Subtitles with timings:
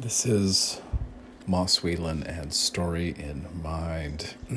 [0.00, 0.80] This is
[1.48, 4.34] Moss Whelan and Story in Mind.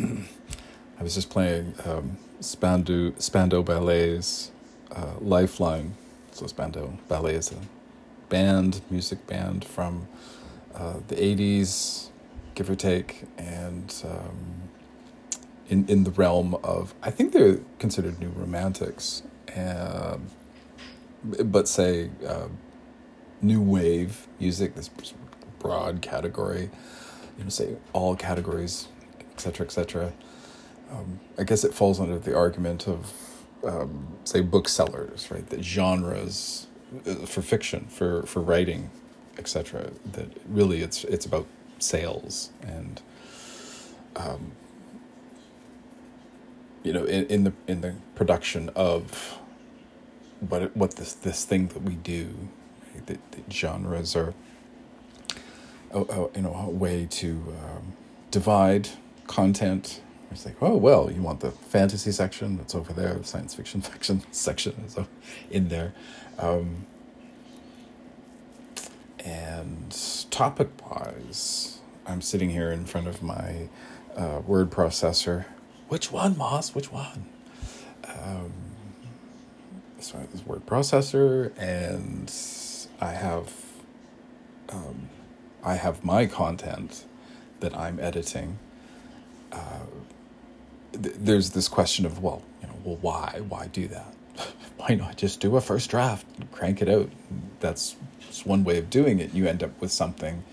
[1.00, 4.52] I was just playing um, Spandau, Spandau Ballet's
[4.96, 5.96] uh, Lifeline.
[6.32, 7.56] So, Spandau Ballet is a
[8.30, 10.08] band, music band from
[10.76, 12.10] uh, the 80s,
[12.54, 14.70] give or take, and um,
[15.70, 19.24] in, in the realm of, I think they're considered new romantics,
[19.58, 20.18] uh,
[21.24, 22.48] but say uh,
[23.42, 24.88] new wave music, this
[25.62, 26.70] broad category,
[27.38, 28.88] you know, say all categories,
[29.34, 30.14] etc., etc.
[30.92, 33.14] Um, I guess it falls under the argument of,
[33.64, 35.48] um, say, booksellers, right?
[35.50, 36.68] That genres
[37.08, 38.90] uh, for fiction, for for writing,
[39.38, 39.92] etc.
[40.14, 41.48] That really it's it's about
[41.80, 43.02] sales and,
[44.16, 44.52] um,
[46.84, 49.38] you know, in, in the in the production of
[50.42, 52.50] what what this this thing that we do,
[53.06, 54.34] that, that genres are
[55.94, 57.30] a, a, you know a way to
[57.64, 57.94] um,
[58.30, 58.90] divide
[59.28, 60.02] content.
[60.32, 63.84] It's like, oh well, you want the fantasy section that's over there, the science fiction
[64.32, 64.98] section is
[65.50, 65.94] in there,
[66.40, 66.86] um,
[69.20, 69.98] and
[70.32, 73.70] topic wise, I'm sitting here in front of my
[74.16, 75.46] uh, word processor.
[75.90, 76.74] Which one, Moss?
[76.74, 77.26] Which one?
[78.08, 78.54] Um,
[79.98, 82.34] this word processor, and
[83.00, 83.54] I have
[84.70, 85.10] um,
[85.64, 87.06] I have my content
[87.60, 88.58] that I'm editing.
[89.52, 89.86] Uh,
[90.94, 93.42] th- there's this question of well, you know, well, why?
[93.48, 94.14] Why do that?
[94.78, 97.10] why not just do a first draft, crank it out?
[97.60, 97.96] That's
[98.44, 99.34] one way of doing it.
[99.34, 100.44] You end up with something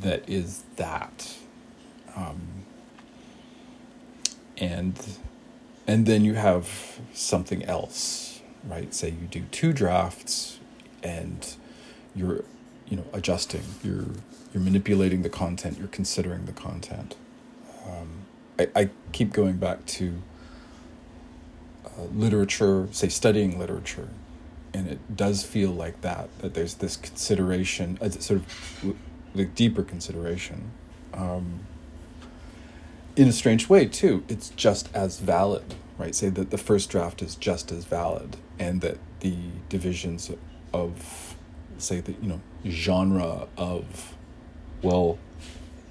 [0.00, 1.36] that is that,
[2.14, 2.40] um,
[4.58, 5.18] and
[5.86, 8.92] and then you have something else, right?
[8.94, 10.60] Say you do two drafts,
[11.02, 11.54] and
[12.14, 12.44] you're
[12.92, 13.62] you know adjusting.
[13.82, 14.04] You're
[14.52, 15.78] you're manipulating the content.
[15.78, 17.16] You're considering the content.
[17.86, 18.26] Um,
[18.58, 20.20] I, I keep going back to
[21.86, 24.10] uh, literature say studying literature.
[24.74, 28.94] And it does feel like that that there's this consideration a sort of
[29.34, 30.72] like deeper consideration.
[31.14, 31.60] Um,
[33.16, 36.14] in a strange way too it's just as valid right?
[36.14, 39.36] Say that the first draft is just as valid and that the
[39.68, 40.30] divisions
[40.72, 41.31] of
[41.82, 44.14] say that you know genre of
[44.82, 45.18] well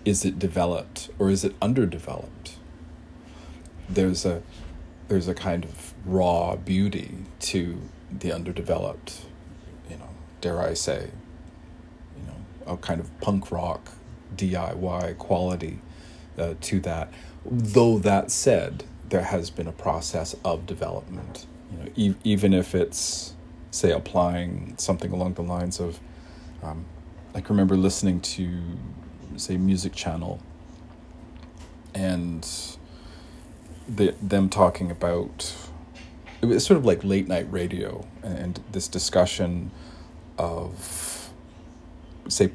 [0.06, 2.56] is it developed or is it underdeveloped?
[3.90, 4.42] There's a
[5.08, 7.82] there's a kind of raw beauty to
[8.12, 9.22] the underdeveloped
[9.90, 10.10] you know
[10.42, 11.10] dare i say
[12.18, 13.92] you know a kind of punk rock
[14.36, 15.80] diy quality
[16.38, 17.12] uh, to that.
[17.46, 22.74] Though that said there has been a process of development you know e- even if
[22.74, 23.34] it's
[23.72, 26.00] say applying something along the lines of
[26.62, 26.86] um,
[27.34, 28.62] can remember listening to
[29.38, 30.40] say music channel
[31.94, 32.48] and
[33.88, 35.56] the, them talking about
[36.42, 39.72] it was sort of like late night radio and this discussion
[40.38, 41.32] of
[42.28, 42.52] say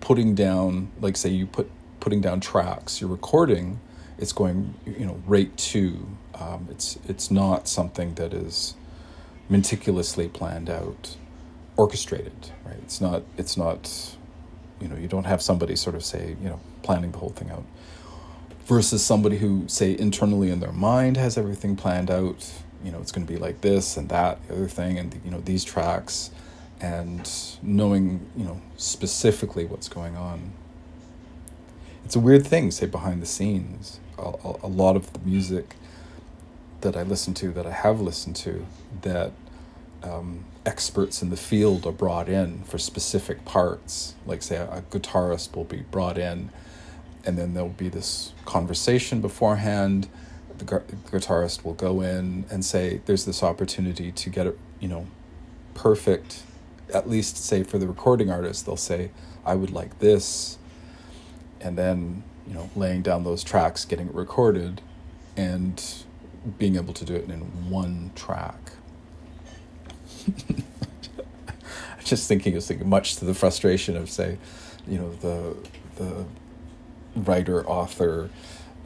[0.00, 3.80] putting down like say you put putting down tracks you're recording
[4.18, 8.74] it's going you know rate two um, it's it's not something that is
[9.50, 11.16] meticulously planned out,
[11.76, 12.50] orchestrated.
[12.64, 12.78] Right?
[12.82, 13.24] It's not.
[13.36, 14.16] It's not.
[14.80, 17.50] You know, you don't have somebody sort of say, you know, planning the whole thing
[17.50, 17.64] out,
[18.64, 22.50] versus somebody who say internally in their mind has everything planned out.
[22.82, 25.30] You know, it's going to be like this and that, the other thing, and you
[25.30, 26.30] know these tracks,
[26.80, 27.30] and
[27.62, 30.52] knowing you know specifically what's going on.
[32.04, 34.00] It's a weird thing, say behind the scenes.
[34.18, 35.76] A, a, a lot of the music
[36.82, 38.66] that I listen to, that I have listened to,
[39.02, 39.32] that
[40.02, 44.14] um, experts in the field are brought in for specific parts.
[44.26, 46.50] Like, say, a, a guitarist will be brought in,
[47.24, 50.08] and then there'll be this conversation beforehand.
[50.58, 54.58] The, gu- the guitarist will go in and say, "There's this opportunity to get it,
[54.78, 55.06] you know,
[55.74, 56.42] perfect."
[56.92, 59.10] At least, say for the recording artist, they'll say,
[59.44, 60.58] "I would like this,"
[61.60, 64.80] and then you know, laying down those tracks, getting it recorded,
[65.36, 65.82] and
[66.58, 67.40] being able to do it in
[67.70, 68.72] one track.
[70.26, 70.64] I'm
[72.04, 74.38] just thinking, is much to the frustration of, say,
[74.86, 75.56] you know, the
[75.96, 76.24] the
[77.14, 78.30] writer, author,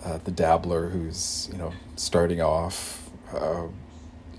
[0.05, 3.67] uh, the dabbler who's you know starting off, uh,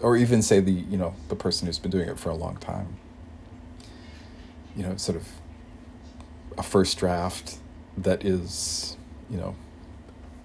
[0.01, 2.57] or even say the you know the person who's been doing it for a long
[2.57, 2.97] time.
[4.75, 5.27] You know, sort of
[6.57, 7.57] a first draft
[7.97, 8.97] that is
[9.29, 9.55] you know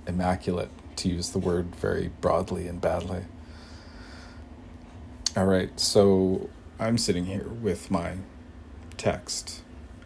[0.06, 0.70] immaculate
[1.00, 3.24] to use the word very broadly and badly.
[5.36, 8.16] All right, so I'm sitting here with my
[8.96, 9.62] text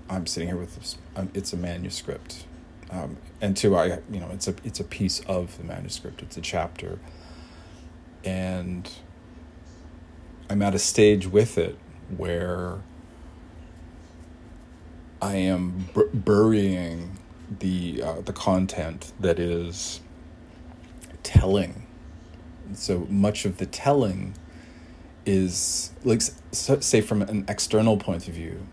[0.09, 2.45] I'm sitting here with um, it's a manuscript,
[2.91, 6.23] um, and two, I you know it's a it's a piece of the manuscript.
[6.23, 6.99] It's a chapter,
[8.23, 8.91] and
[10.51, 11.79] I'm at a stage with it
[12.15, 12.79] where
[15.23, 17.19] I am bur- burying
[17.61, 20.01] the uh, the content that is
[21.25, 21.87] telling.
[22.75, 24.35] So much of the telling
[25.27, 26.23] is like
[26.53, 28.67] say from an external point of view,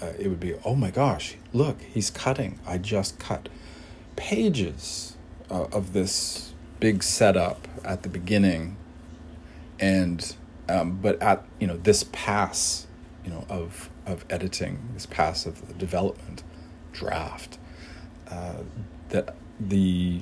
[0.00, 2.58] uh, it would be oh my gosh, look, he's cutting.
[2.66, 3.48] I just cut
[4.16, 5.16] pages
[5.50, 8.76] uh, of this big setup at the beginning,
[9.78, 10.34] and
[10.68, 12.86] um, but at you know this pass,
[13.24, 16.42] you know of of editing, this pass of the development
[16.92, 17.58] draft,
[18.30, 18.62] uh,
[19.10, 20.20] that the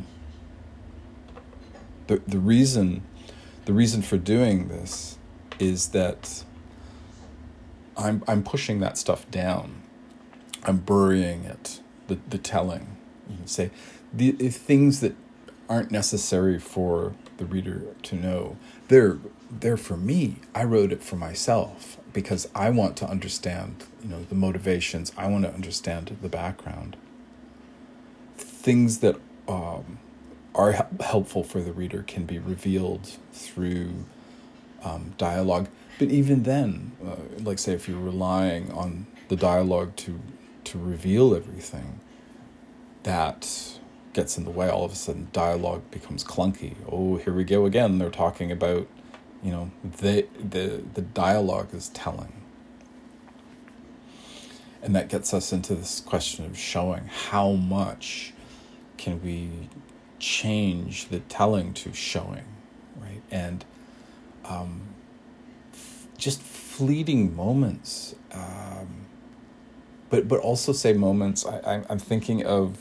[2.07, 3.03] the the reason
[3.65, 5.19] the reason for doing this
[5.59, 6.45] is that
[7.97, 9.83] I'm I'm pushing that stuff down.
[10.65, 12.97] I'm burying it, the the telling.
[13.29, 13.71] You can say
[14.13, 15.15] the, the things that
[15.69, 18.57] aren't necessary for the reader to know.
[18.89, 19.19] They're
[19.51, 20.37] they're for me.
[20.55, 25.13] I wrote it for myself because I want to understand, you know, the motivations.
[25.17, 26.97] I want to understand the background.
[28.37, 29.17] Things that
[29.49, 29.99] um,
[30.55, 34.05] are helpful for the reader can be revealed through
[34.85, 35.69] um, dialogue.
[35.99, 40.21] But even then, uh, like say, if you're relying on the dialogue to
[40.65, 42.01] to reveal everything,
[43.03, 43.79] that
[44.13, 44.69] gets in the way.
[44.69, 46.75] All of a sudden, dialogue becomes clunky.
[46.91, 47.99] Oh, here we go again.
[47.99, 48.87] They're talking about,
[49.43, 52.33] you know, the the the dialogue is telling,
[54.83, 58.33] and that gets us into this question of showing how much
[58.97, 59.69] can we
[60.25, 62.47] change the telling to showing,
[62.97, 63.21] right?
[63.31, 63.63] And
[64.47, 64.81] um,
[65.71, 69.05] f- just fleeting moments, um,
[70.09, 71.45] but but also say moments.
[71.45, 72.79] I, I I'm thinking of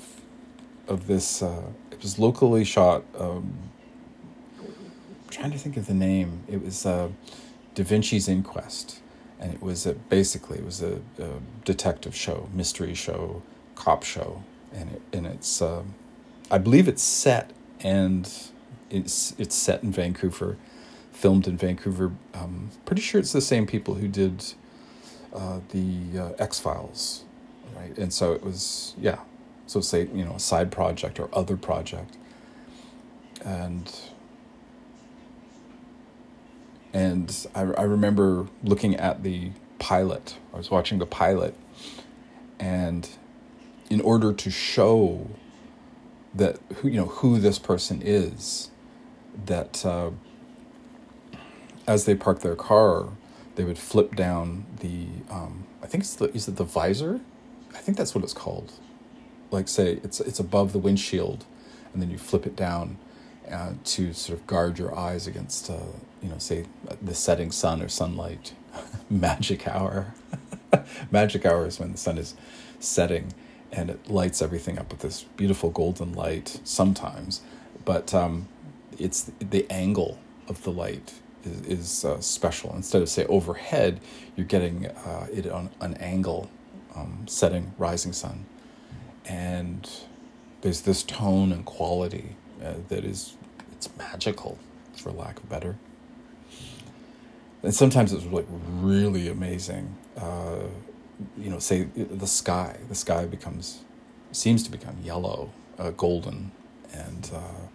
[0.87, 1.43] of this.
[1.43, 3.03] Uh, it was locally shot.
[3.19, 3.53] Um,
[5.29, 6.43] trying to think of the name.
[6.47, 7.09] It was uh,
[7.75, 9.01] Da Vinci's Inquest,
[9.37, 11.29] and it was a, basically it was a, a,
[11.65, 13.41] detective show, mystery show,
[13.75, 14.43] cop show,
[14.73, 15.61] and it and it's.
[15.61, 15.83] Uh,
[16.53, 18.31] I believe it's set and
[18.91, 20.55] it's it's set in Vancouver
[21.11, 22.11] filmed in Vancouver.
[22.35, 24.53] Um, pretty sure it's the same people who did
[25.33, 27.23] uh, the uh, X Files,
[27.75, 27.97] right?
[27.97, 29.19] And so it was, yeah.
[29.65, 32.17] So say you know a side project or other project,
[33.43, 33.91] and
[36.93, 40.37] and I I remember looking at the pilot.
[40.53, 41.55] I was watching the pilot,
[42.59, 43.09] and
[43.89, 45.27] in order to show
[46.33, 48.71] that who you know who this person is,
[49.45, 49.85] that.
[49.85, 50.11] Uh,
[51.87, 53.09] as they park their car,
[53.55, 57.19] they would flip down the um, I think it's the is it the visor?
[57.73, 58.71] I think that's what it's called.
[59.51, 61.45] Like say it's it's above the windshield,
[61.93, 62.97] and then you flip it down
[63.51, 65.77] uh, to sort of guard your eyes against uh,
[66.21, 66.65] you know say
[67.01, 68.53] the setting sun or sunlight.
[69.09, 70.13] Magic hour.
[71.11, 72.33] Magic hour is when the sun is
[72.79, 73.33] setting
[73.73, 77.41] and it lights everything up with this beautiful golden light sometimes,
[77.85, 78.47] but um,
[78.99, 82.73] it's the angle of the light is, is uh, special.
[82.75, 83.99] Instead of say overhead,
[84.35, 86.49] you're getting uh, it on an angle,
[86.95, 88.45] um, setting rising sun,
[89.25, 89.89] and
[90.61, 93.35] there's this tone and quality uh, that is
[93.71, 94.57] it's magical,
[94.95, 95.75] for lack of better.
[97.63, 99.95] And sometimes it's like really amazing.
[101.37, 102.77] You know, say the sky.
[102.89, 103.79] The sky becomes
[104.31, 106.51] seems to become yellow, uh, golden,
[106.91, 107.67] and uh,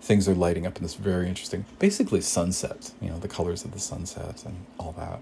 [0.00, 3.72] things are lighting up in this very interesting, basically sunset, you know, the colors of
[3.72, 5.20] the sunset and all that.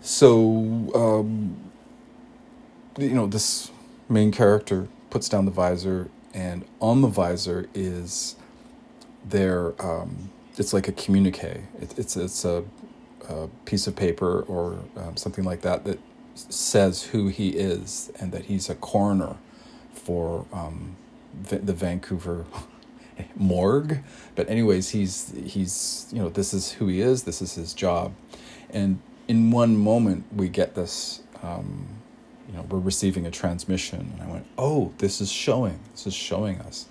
[0.00, 1.56] So, um,
[2.98, 3.70] you know, this
[4.08, 8.36] main character puts down the visor, and on the visor is
[9.24, 11.62] their, um, it's like a communique.
[11.80, 12.64] It, it's, it's a,
[13.28, 15.98] a, piece of paper or um, something like that that
[16.34, 19.36] says who he is and that he's a coroner
[19.92, 20.96] for um,
[21.42, 22.44] the Vancouver
[23.36, 23.98] morgue.
[24.34, 27.24] But anyways, he's he's you know this is who he is.
[27.24, 28.12] This is his job,
[28.70, 31.20] and in one moment we get this.
[31.42, 31.88] Um,
[32.48, 35.80] you know, we're receiving a transmission, and I went, "Oh, this is showing.
[35.92, 36.86] This is showing us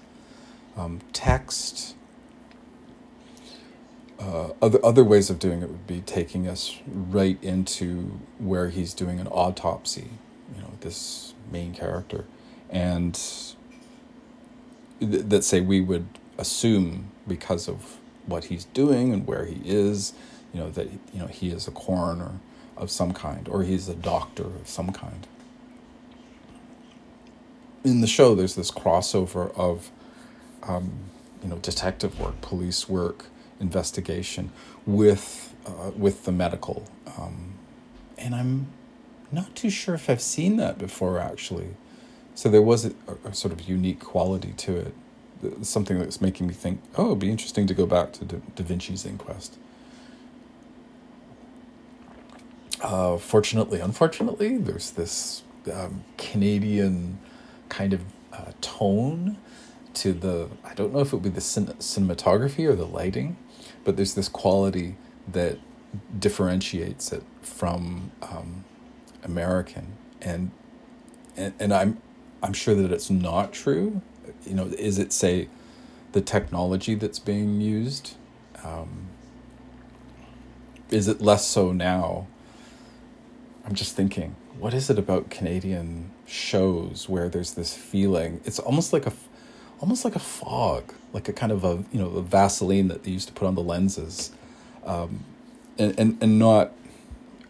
[0.77, 1.95] um, text."
[4.23, 8.93] Uh, other other ways of doing it would be taking us right into where he's
[8.93, 10.09] doing an autopsy.
[10.55, 12.25] You know, this main character,
[12.69, 13.19] and
[15.01, 20.13] that say we would assume because of what he's doing and where he is,
[20.53, 22.39] you know that you know he is a coroner
[22.77, 25.27] of some kind or he's a doctor of some kind.
[27.83, 29.91] in the show, there's this crossover of,
[30.63, 30.91] um,
[31.41, 33.25] you know, detective work, police work,
[33.63, 34.51] investigation
[34.85, 36.83] with uh, with the medical,
[37.17, 37.53] um,
[38.17, 38.67] and I'm
[39.31, 41.69] not too sure if I've seen that before actually.
[42.35, 42.93] So there was a,
[43.25, 44.93] a sort of unique quality to it,
[45.65, 48.63] something that's making me think, oh, it'd be interesting to go back to Da, da
[48.63, 49.57] Vinci's Inquest.
[52.81, 57.19] Uh, fortunately, unfortunately, there's this um, Canadian
[57.69, 58.01] kind of
[58.33, 59.37] uh, tone
[59.93, 60.49] to the.
[60.65, 63.37] I don't know if it would be the cin- cinematography or the lighting,
[63.83, 64.95] but there's this quality
[65.27, 65.57] that
[66.17, 68.63] differentiates it from um,
[69.23, 70.51] American, and,
[71.37, 72.01] and and I'm
[72.41, 74.01] I'm sure that it's not true.
[74.45, 75.47] You know, is it say
[76.11, 78.15] the technology that's being used?
[78.63, 79.07] Um,
[80.89, 82.27] is it less so now?
[83.65, 88.41] I'm just thinking, what is it about Canadian shows where there's this feeling?
[88.45, 89.13] It's almost like a,
[89.83, 93.11] almost like a fog, like a kind of a you know the Vaseline that they
[93.11, 94.31] used to put on the lenses,
[94.85, 95.25] um,
[95.77, 96.71] and and and not,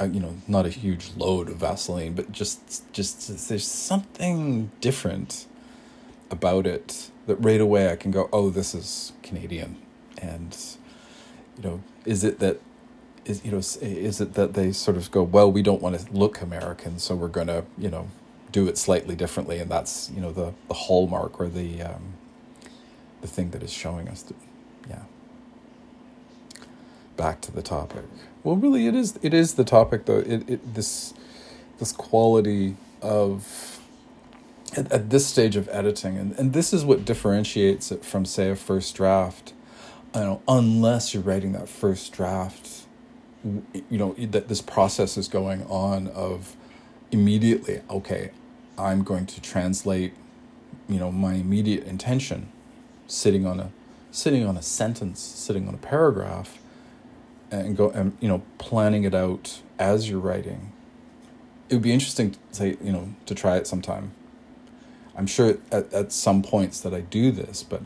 [0.02, 5.46] uh, you know, not a huge load of Vaseline, but just just there's something different
[6.32, 9.78] about it that right away I can go, oh, this is Canadian,
[10.20, 10.58] and
[11.58, 12.60] you know, is it that
[13.26, 16.12] is you know is it that they sort of go well we don't want to
[16.12, 18.10] look american so we're to you know
[18.52, 22.16] do it slightly differently and that's you know the the hallmark or the um,
[23.24, 24.36] the thing that is showing us to,
[24.90, 25.04] yeah.
[27.18, 28.04] Back to the topic.
[28.44, 30.20] Well really it is it is the topic though.
[30.20, 31.16] It, it this
[31.80, 33.80] this quality of
[34.78, 38.52] at, at this stage of editing and, and this is what differentiates it from say
[38.52, 39.54] a first draft.
[40.14, 42.84] I know unless you're writing that first draft
[43.44, 46.56] you know that this process is going on of
[47.12, 48.32] immediately okay
[48.78, 50.14] i'm going to translate
[50.88, 52.52] you know my immediate intention
[53.14, 53.72] sitting on a
[54.12, 56.60] sitting on a sentence sitting on a paragraph
[57.52, 60.72] and go and you know planning it out as you're writing
[61.70, 64.12] it would be interesting to say you know to try it sometime
[65.16, 67.82] i'm sure at, at some points that i do this but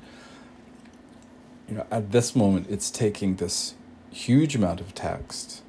[1.69, 3.75] you know at this moment it's taking this
[4.17, 5.61] huge amount of text,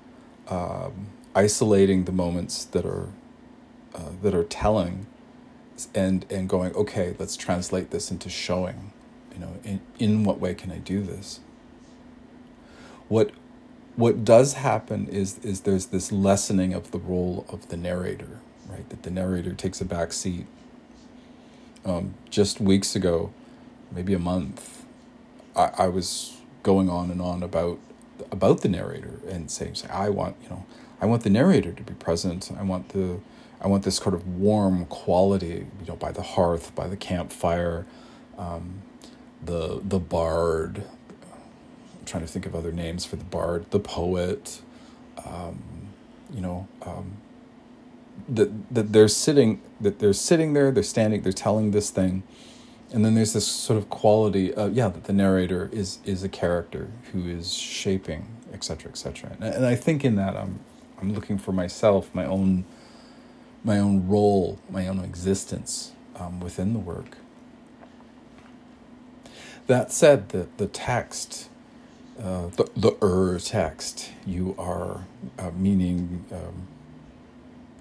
[0.49, 3.09] um, isolating the moments that are
[3.95, 5.07] uh, that are telling,
[5.95, 8.93] and and going okay, let's translate this into showing.
[9.39, 11.41] You know, in in what way can I do this?
[13.09, 13.31] What
[13.97, 18.89] what does happen is is there's this lessening of the role of the narrator, right?
[18.89, 20.47] That the narrator takes a back seat.
[21.85, 23.33] Um, just weeks ago,
[23.93, 24.85] maybe a month,
[25.57, 27.79] I, I was going on and on about
[28.31, 30.67] about the narrator and saying, say, I want, you know,
[31.01, 32.51] I want the narrator to be present.
[32.59, 33.21] I want the,
[33.61, 37.87] I want this sort of warm quality, you know, by the hearth, by the campfire,
[38.37, 38.83] um,
[39.45, 40.85] the the bard.
[41.99, 44.61] I'm trying to think of other names for the bard, the poet.
[45.25, 45.63] Um,
[46.33, 47.17] you know, um,
[48.29, 52.23] that that they're sitting, that they're sitting there, they're standing, they're telling this thing,
[52.93, 56.29] and then there's this sort of quality of yeah that the narrator is is a
[56.29, 60.59] character who is shaping etc etc and, and i think in that i'm
[61.01, 62.65] i'm looking for myself my own
[63.65, 67.19] my own role my own existence um, within the work
[69.69, 71.49] that said the the text
[72.21, 75.07] uh, the the er text you are
[75.39, 76.67] uh, meaning um,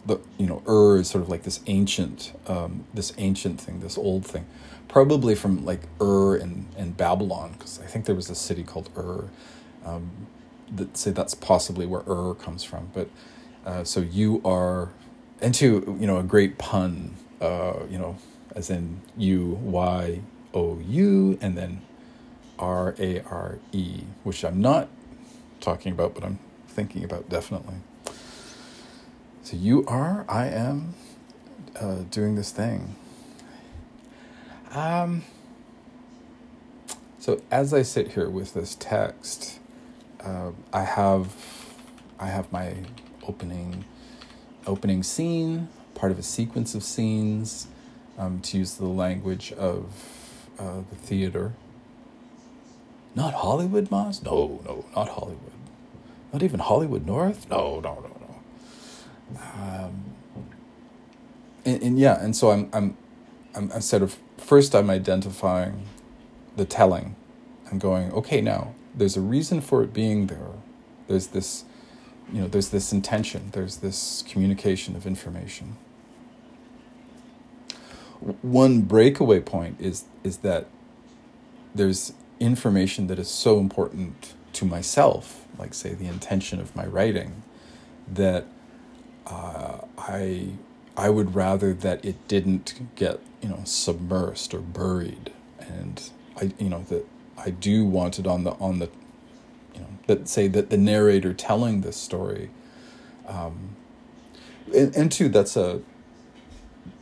[0.08, 3.98] the you know Ur is sort of like this ancient um, this ancient thing, this
[3.98, 4.46] old thing,
[4.88, 8.90] probably from like Ur and, and Babylon, because I think there was a city called
[8.98, 9.26] Ur.
[9.86, 10.28] Um,
[10.72, 12.90] that say that's possibly where Ur comes from.
[12.94, 13.10] But
[13.66, 14.90] uh, so you are,
[15.42, 18.18] into you know a great pun, uh, you know,
[18.56, 20.22] as in U Y
[20.54, 21.82] O U and then
[22.60, 24.90] R A R E, which I'm not
[25.60, 27.76] talking about, but I'm thinking about definitely.
[29.44, 30.94] So you are, I am
[31.80, 32.96] uh, doing this thing.
[34.72, 35.24] Um,
[37.20, 39.60] so as I sit here with this text,
[40.22, 41.34] uh, I have
[42.20, 42.76] I have my
[43.28, 43.86] opening
[44.66, 47.68] opening scene, part of a sequence of scenes,
[48.18, 50.17] um, to use the language of
[50.60, 51.54] uh, the theater.
[53.16, 54.22] Not Hollywood, Moss?
[54.22, 55.52] No, no, not Hollywood.
[56.34, 57.50] Not even Hollywood North?
[57.50, 58.12] No, no, no,
[59.54, 60.04] um,
[61.66, 62.98] and, and, yeah, and so I'm I'm
[63.56, 65.86] I'm, I'm sort of first I'm identifying
[66.56, 67.16] the telling.
[67.72, 68.74] I'm going okay now.
[68.96, 70.52] There's a reason for it being there.
[71.08, 71.66] There's this,
[72.32, 73.50] you know, there's this intention.
[73.52, 75.76] There's this communication of information.
[78.42, 80.68] One breakaway point is is that
[81.76, 87.44] there's information that is so important to myself, like say the intention of my writing,
[88.12, 88.46] that
[89.28, 90.50] uh, I
[90.96, 96.10] I would rather that it didn't get you know submersed or buried, and
[96.40, 97.06] I you know that
[97.38, 98.90] I do want it on the on the
[99.76, 102.50] you know that say that the narrator telling this story,
[103.28, 103.76] um,
[104.74, 105.82] and, and two that's a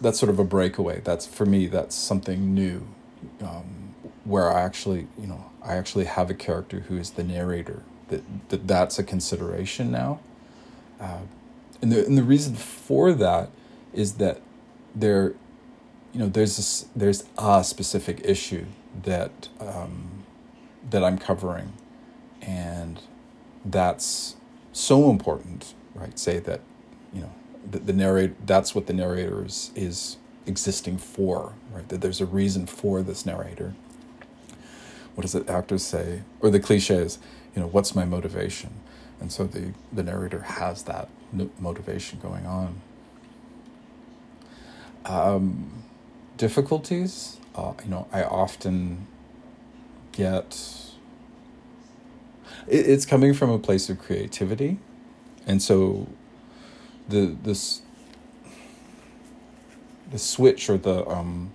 [0.01, 1.01] that's sort of a breakaway.
[1.01, 1.67] That's for me.
[1.67, 2.87] That's something new,
[3.41, 7.83] um, where I actually, you know, I actually have a character who is the narrator.
[8.09, 10.19] That, that that's a consideration now,
[10.99, 11.21] uh,
[11.81, 13.49] and the and the reason for that
[13.93, 14.41] is that
[14.93, 15.33] there,
[16.13, 18.65] you know, there's this, there's a specific issue
[19.03, 20.23] that um,
[20.87, 21.73] that I'm covering,
[22.43, 23.01] and
[23.65, 24.35] that's
[24.71, 26.19] so important, right?
[26.19, 26.61] Say that,
[27.11, 27.33] you know,
[27.69, 31.87] the, the narrator that's what the narrator is, is existing for right?
[31.89, 33.75] That there's a reason for this narrator.
[35.15, 36.23] What does the actors say?
[36.41, 37.19] Or the cliches
[37.55, 38.71] you know what's my motivation?
[39.19, 41.09] And so the the narrator has that
[41.59, 42.81] motivation going on.
[45.05, 45.83] Um,
[46.37, 47.39] difficulties?
[47.55, 49.07] Uh, you know i often
[50.11, 50.57] get
[52.67, 54.79] it, it's coming from a place of creativity.
[55.47, 56.07] And so
[57.09, 57.81] the this
[60.11, 61.51] the switch or the um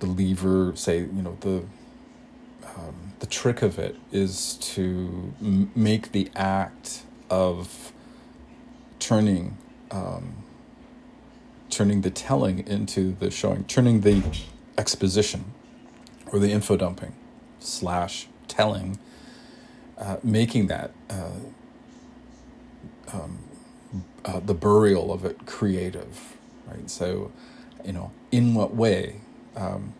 [0.00, 1.62] the lever say you know the
[2.76, 7.92] um, the trick of it is to m- make the act of
[8.98, 9.56] turning
[9.90, 10.34] um,
[11.70, 14.22] turning the telling into the showing turning the
[14.76, 15.44] exposition
[16.32, 17.14] or the info dumping
[17.60, 18.98] slash telling
[19.98, 21.30] uh, making that uh,
[23.12, 23.38] um,
[24.24, 26.90] uh, the burial of it creative, right?
[26.90, 27.32] So,
[27.84, 29.20] you know, in what way
[29.56, 29.94] um,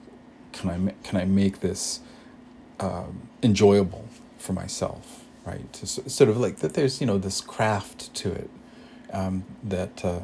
[0.53, 2.01] can I can I make this
[2.81, 5.73] um, enjoyable for myself, right?
[5.75, 6.75] To, sort of like that.
[6.75, 8.51] There's you know this craft to it
[9.13, 10.21] um, that uh,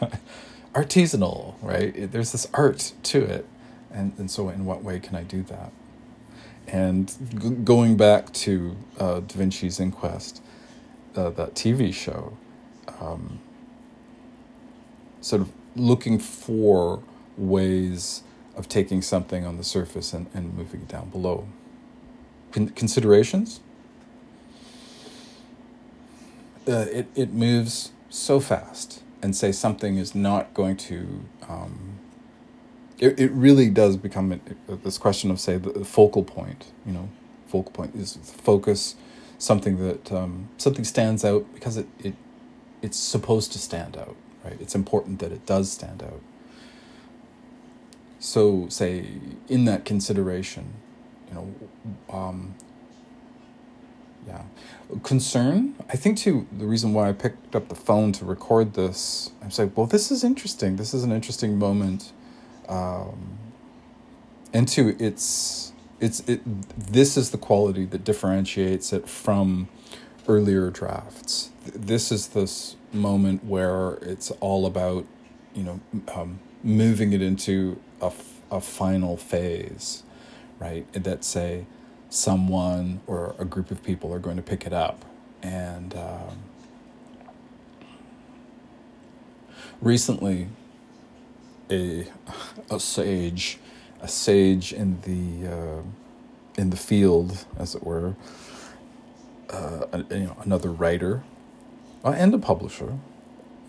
[0.74, 2.10] artisanal, right?
[2.12, 3.46] There's this art to it,
[3.92, 5.72] and and so in what way can I do that?
[6.68, 10.42] And g- going back to uh, Da Vinci's Inquest,
[11.16, 12.36] uh, that TV show,
[13.00, 13.40] um,
[15.20, 17.02] sort of looking for
[17.36, 18.22] ways
[18.56, 21.46] of taking something on the surface and, and moving it down below.
[22.52, 23.60] Con- considerations?
[26.66, 31.98] Uh, it, it moves so fast and say something is not going to um,
[32.98, 36.92] it, it really does become a, a, this question of say the, focal point you
[36.92, 37.08] know
[37.46, 38.96] focal point is focus
[39.38, 42.14] something that um, something stands out because it, it
[42.86, 44.56] it's supposed to stand out, right?
[44.60, 46.20] It's important that it does stand out.
[48.20, 49.06] So, say
[49.48, 50.72] in that consideration,
[51.28, 51.54] you know,
[52.08, 52.54] um,
[54.24, 54.42] yeah,
[55.02, 55.74] concern.
[55.88, 59.50] I think too the reason why I picked up the phone to record this, I'm
[59.58, 60.76] like, well, this is interesting.
[60.76, 62.12] This is an interesting moment,
[62.68, 63.38] um,
[64.52, 66.40] and two, it's it's it.
[66.92, 69.68] This is the quality that differentiates it from
[70.28, 71.50] earlier drafts.
[71.74, 75.06] This is this moment where it's all about,
[75.54, 75.80] you know,
[76.14, 78.12] um, moving it into a,
[78.50, 80.02] a final phase,
[80.58, 80.90] right?
[80.92, 81.66] That say
[82.08, 85.04] someone or a group of people are going to pick it up.
[85.42, 86.38] And um,
[89.80, 90.48] recently,
[91.70, 92.06] a,
[92.70, 93.58] a sage,
[94.00, 95.82] a sage in the, uh,
[96.56, 98.14] in the field, as it were,
[99.50, 101.22] uh, you know, another writer
[102.12, 102.98] and a publisher,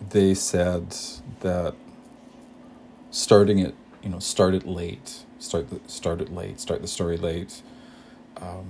[0.10, 0.96] they said
[1.42, 1.76] that
[3.12, 7.18] starting it, you know, start it late, start the start it late, start the story
[7.18, 7.62] late.
[8.40, 8.68] Um,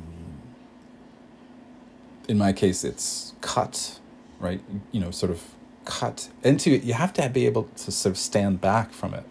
[2.27, 3.99] in my case, it's cut,
[4.39, 4.61] right?
[4.91, 5.43] You know, sort of
[5.85, 6.83] cut into it.
[6.83, 9.25] You have to be able to sort of stand back from it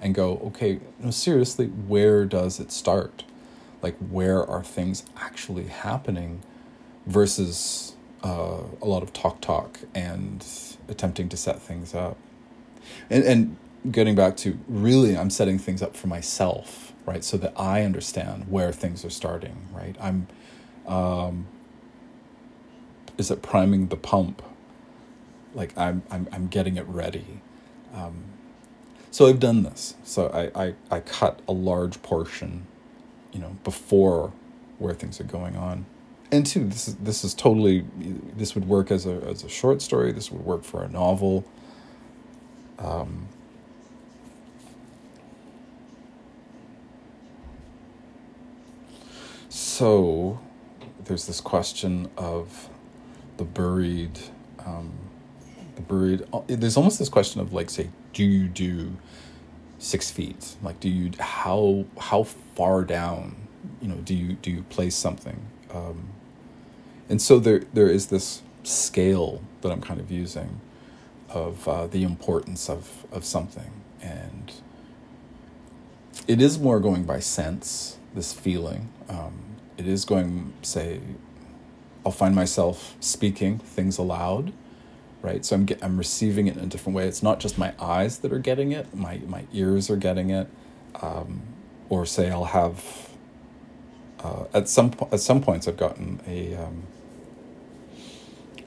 [0.00, 3.24] and go, okay, know, seriously, where does it start?
[3.82, 6.42] Like, where are things actually happening?
[7.06, 10.44] versus uh, a lot of talk talk and
[10.88, 12.16] attempting to set things up.
[13.10, 13.56] And, and
[13.90, 17.22] getting back to really, I'm setting things up for myself, right?
[17.22, 19.96] So that I understand where things are starting, right?
[20.00, 20.26] I'm,
[20.86, 21.46] um,
[23.18, 24.42] is it priming the pump?
[25.54, 27.40] Like I'm, I'm, I'm getting it ready.
[27.94, 28.24] Um,
[29.10, 29.94] so I've done this.
[30.04, 32.66] So I, I, I cut a large portion,
[33.32, 34.32] you know, before
[34.78, 35.86] where things are going on
[36.32, 37.84] and two, this is this is totally
[38.36, 40.12] this would work as a as a short story.
[40.12, 41.44] This would work for a novel.
[42.78, 43.28] Um,
[49.48, 50.40] so
[51.04, 52.68] there's this question of
[53.36, 54.18] the buried,
[54.64, 54.92] um,
[55.76, 56.24] the buried.
[56.32, 58.96] Uh, there's almost this question of like, say, do you do
[59.78, 60.56] six feet?
[60.62, 63.36] Like, do you how how far down?
[63.80, 65.40] You know, do you do you place something?
[65.72, 66.08] Um,
[67.08, 70.60] and so there there is this scale that i'm kind of using
[71.30, 74.52] of uh, the importance of of something and
[76.26, 79.34] it is more going by sense this feeling um,
[79.76, 81.00] it is going say
[82.04, 84.52] i'll find myself speaking things aloud
[85.22, 85.44] right?
[85.44, 87.08] So I'm get, I'm receiving it in a different way.
[87.08, 90.48] It's not just my eyes that are getting it; my my ears are getting it,
[91.02, 91.42] um,
[91.88, 93.10] or say I'll have.
[94.20, 96.84] Uh, at some at some points, I've gotten a um,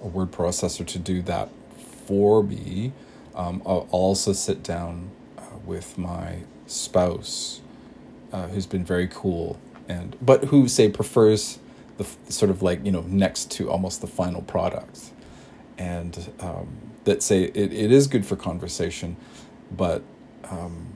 [0.01, 1.49] a word processor to do that
[2.05, 2.91] for me.
[3.35, 7.61] Um, I'll also sit down uh, with my spouse,
[8.33, 11.59] uh, who's been very cool, and but who say prefers
[11.97, 15.11] the sort of like you know next to almost the final product
[15.79, 16.67] and um,
[17.05, 19.15] that say it, it is good for conversation,
[19.71, 20.03] but
[20.49, 20.93] um,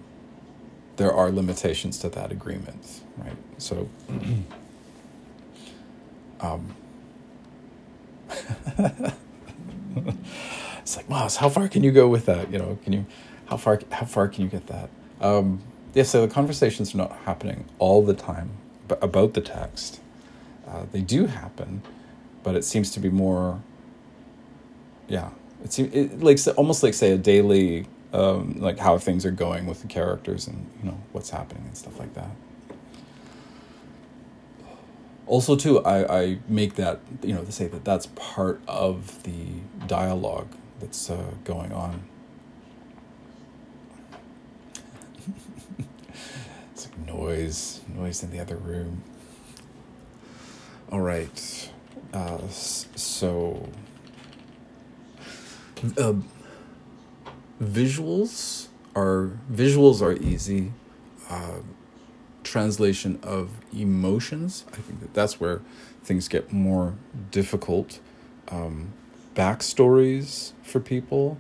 [0.98, 3.36] there are limitations to that agreement, right?
[3.58, 3.90] So,
[6.42, 6.76] um,
[10.80, 12.52] it's like, wow, how far can you go with that?
[12.52, 13.06] You know, can you,
[13.46, 14.90] how far, how far can you get that?
[15.22, 15.62] Um,
[15.94, 18.52] yeah, so the conversations are not happening all the time
[18.88, 20.00] but about the text.
[20.68, 21.82] Uh, they do happen,
[22.44, 23.62] but it seems to be more
[25.08, 25.30] yeah,
[25.64, 29.82] it's it, like almost like say a daily um, like how things are going with
[29.82, 32.30] the characters and you know what's happening and stuff like that.
[35.26, 39.46] Also, too, I, I make that you know to say that that's part of the
[39.88, 42.04] dialogue that's uh, going on.
[46.74, 49.02] it's like noise, noise in the other room.
[50.92, 51.72] All right,
[52.14, 53.70] uh, so
[55.98, 56.14] uh,
[57.62, 60.74] visuals are visuals are easy.
[62.44, 65.62] Translation of emotions, I think that that's where
[66.04, 66.96] things get more
[67.32, 68.00] difficult.
[68.50, 68.94] Um,
[69.36, 71.38] backstories for people.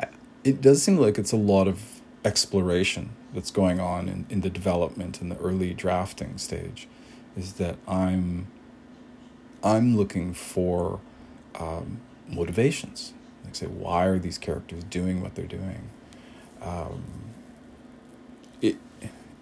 [0.00, 0.06] I,
[0.42, 4.50] it does seem like it's a lot of exploration that's going on in, in the
[4.50, 6.88] development and the early drafting stage.
[7.36, 8.46] Is that I'm
[9.62, 11.00] I'm looking for
[11.58, 13.12] um, motivations
[13.44, 15.90] like say, why are these characters doing what they're doing?
[16.62, 17.04] Um,
[18.60, 18.76] it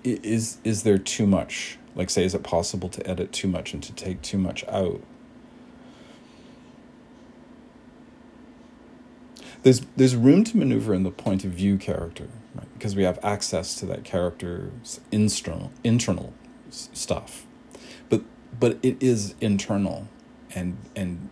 [0.04, 1.78] is is there too much?
[1.94, 5.00] Like say, is it possible to edit too much and to take too much out?
[9.62, 12.72] There's there's room to maneuver in the point of view character, right?
[12.74, 16.32] Because we have access to that character's internal internal
[16.70, 17.46] stuff,
[18.08, 18.22] but
[18.58, 20.08] but it is internal,
[20.54, 21.28] and and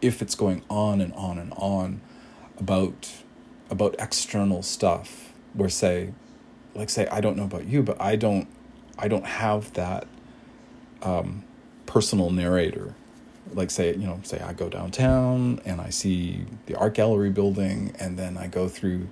[0.00, 2.00] if it's going on and on and on
[2.58, 3.12] about
[3.68, 6.12] about external stuff where say
[6.76, 8.48] like say I don't know about you but I don't
[8.98, 10.06] I don't have that
[11.02, 11.44] um,
[11.84, 12.94] personal narrator.
[13.52, 17.94] Like say you know say I go downtown and I see the art gallery building
[17.98, 19.08] and then I go through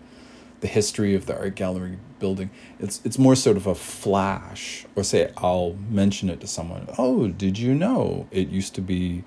[0.61, 2.50] the history of the art gallery building.
[2.81, 6.88] It's it's more sort of a flash or say I'll mention it to someone.
[6.98, 8.27] Oh did you know?
[8.31, 9.24] It used to be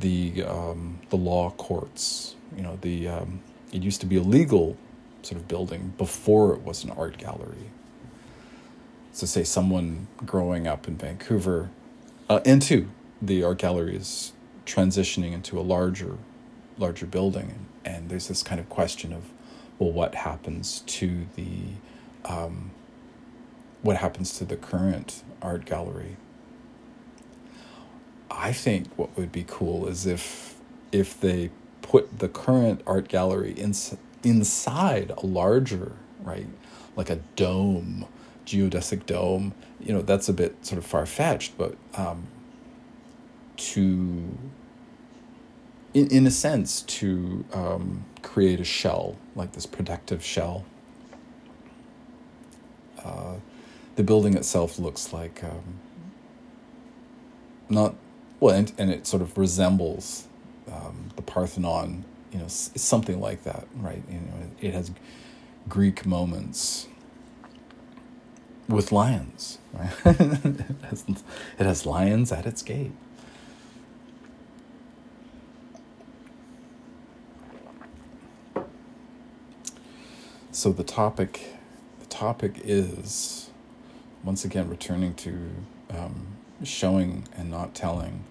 [0.00, 3.40] the um, the law courts you know the um,
[3.72, 4.76] it used to be a legal
[5.22, 7.70] sort of building before it was an art gallery.
[9.12, 11.70] So, say someone growing up in Vancouver,
[12.28, 12.88] uh, and two,
[13.20, 14.32] the art gallery is
[14.64, 16.16] transitioning into a larger,
[16.78, 19.24] larger building, and, and there's this kind of question of,
[19.78, 21.48] well, what happens to the,
[22.24, 22.70] um,
[23.82, 26.16] what happens to the current art gallery?
[28.30, 30.54] I think what would be cool is if,
[30.90, 31.50] if they
[31.82, 33.74] put the current art gallery in,
[34.22, 36.46] inside a larger, right,
[36.96, 38.06] like a dome,
[38.46, 39.54] geodesic dome.
[39.80, 42.26] You know, that's a bit sort of far fetched, but um,
[43.56, 44.38] to,
[45.94, 50.64] in, in a sense, to um, create a shell, like this protective shell.
[53.04, 53.36] Uh,
[53.96, 55.80] the building itself looks like um,
[57.68, 57.94] not
[58.40, 60.26] well, and, and it sort of resembles
[60.70, 64.02] um, the Parthenon, you know, something like that, right?
[64.08, 64.90] You know, it has
[65.68, 66.88] Greek moments
[68.68, 69.92] with lions, right?
[70.06, 71.04] it, has,
[71.58, 72.92] it has lions at its gate.
[80.52, 81.56] So the topic,
[81.98, 83.50] the topic is,
[84.22, 85.50] once again, returning to
[85.90, 86.26] um,
[86.62, 88.24] showing and not telling.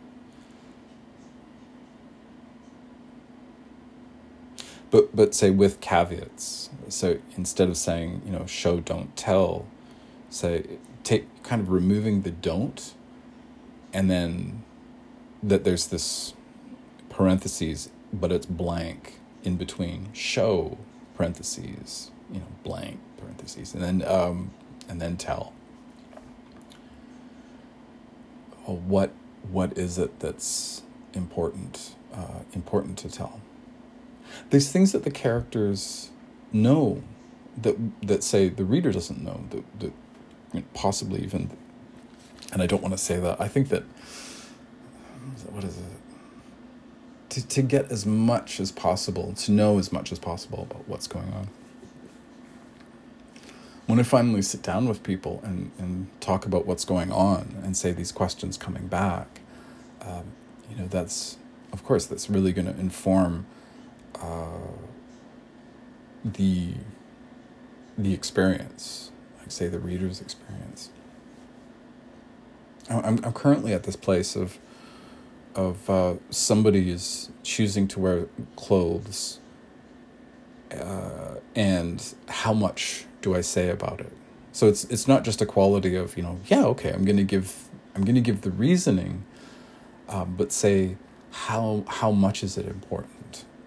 [4.92, 6.70] But but say with caveats.
[6.90, 9.66] So instead of saying you know show don't tell,
[10.30, 10.66] say
[11.04, 12.94] take kind of removing the don't,
[13.94, 14.64] and then
[15.42, 16.34] that there's this
[17.10, 20.78] parentheses, but it's blank in between show
[21.16, 24.52] parentheses, you know blank parentheses, and then um,
[24.90, 25.54] and then tell.
[28.66, 29.12] what
[29.52, 33.40] what is it that's important uh, important to tell?
[34.50, 36.10] There's things that the characters
[36.52, 37.04] know
[37.62, 39.94] that that say the reader doesn't know that that
[40.74, 41.50] possibly even
[42.52, 43.40] and I don't want to say that.
[43.40, 43.84] I think that
[45.50, 45.84] what is it?
[47.30, 51.08] To to get as much as possible to know as much as possible about what's
[51.08, 51.50] going on.
[53.88, 57.76] When I finally sit down with people and, and talk about what's going on and
[57.76, 59.42] say these questions coming back,
[60.02, 60.24] um,
[60.70, 61.38] you know, that's,
[61.74, 63.46] of course, that's really going to inform
[64.22, 64.72] uh,
[66.24, 66.74] the,
[67.98, 70.90] the experience, like say the reader's experience.
[72.90, 74.58] I'm, I'm currently at this place of,
[75.56, 76.96] of uh, somebody
[77.44, 79.40] choosing to wear clothes
[80.74, 84.12] uh, and how much do I say about it?
[84.54, 87.70] So it's it's not just a quality of you know yeah okay I'm gonna give
[87.96, 89.24] I'm gonna give the reasoning,
[90.10, 90.98] um, but say
[91.32, 93.21] how how much is it important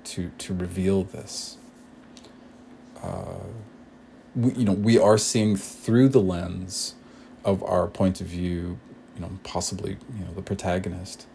[0.05, 1.59] to to reveal this?
[3.03, 3.45] Uh,
[4.35, 6.95] we, you know we are seeing through the lens
[7.45, 8.79] of our point of view,
[9.14, 11.27] you know possibly you know the protagonist,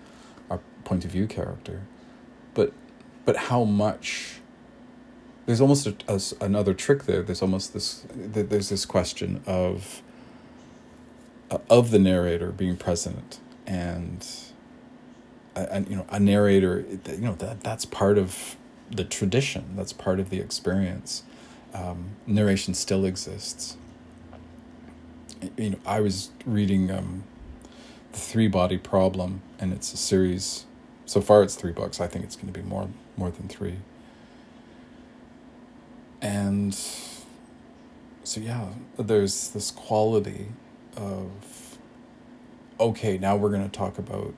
[0.49, 1.81] our point of view character,
[2.53, 2.73] but
[3.25, 4.39] but how much
[5.45, 7.23] there's almost a, a, another trick there.
[7.23, 8.05] There's almost this.
[8.15, 10.03] There's this question of
[11.51, 14.27] uh, of the narrator being present and
[15.71, 16.85] and you know a narrator.
[17.07, 18.55] You know that that's part of
[18.91, 19.73] the tradition.
[19.75, 21.23] That's part of the experience.
[21.73, 23.77] Um, narration still exists.
[25.57, 27.23] You know, I was reading um,
[28.11, 30.65] the Three Body Problem, and it's a series.
[31.05, 31.99] So far, it's three books.
[32.01, 33.77] I think it's going to be more more than three
[36.21, 36.73] and
[38.23, 38.67] so yeah
[38.97, 40.47] there's this quality
[40.97, 41.77] of
[42.79, 44.33] okay now we're going to talk about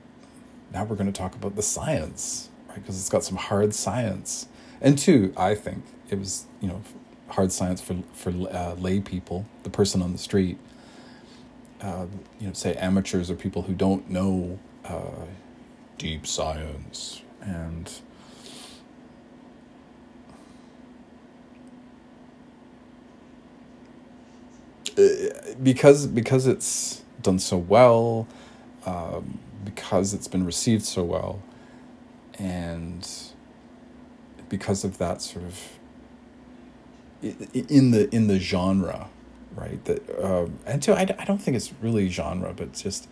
[0.72, 2.76] now we're going to talk about the science right?
[2.76, 4.46] Because it's got some hard science.
[4.80, 6.82] And two i think it was you know
[7.28, 10.58] hard science for for uh, lay people the person on the street
[11.80, 12.06] uh,
[12.40, 15.26] you know say amateurs or people who don't know uh,
[15.98, 18.00] deep science and
[25.62, 28.26] because because it's done so well,
[28.84, 31.42] um, because it's been received so well,
[32.38, 33.08] and
[34.48, 35.78] because of that sort of
[37.22, 39.08] in the in the genre,
[39.54, 39.84] right?
[39.84, 43.08] That um, and so I, I don't think it's really genre, but just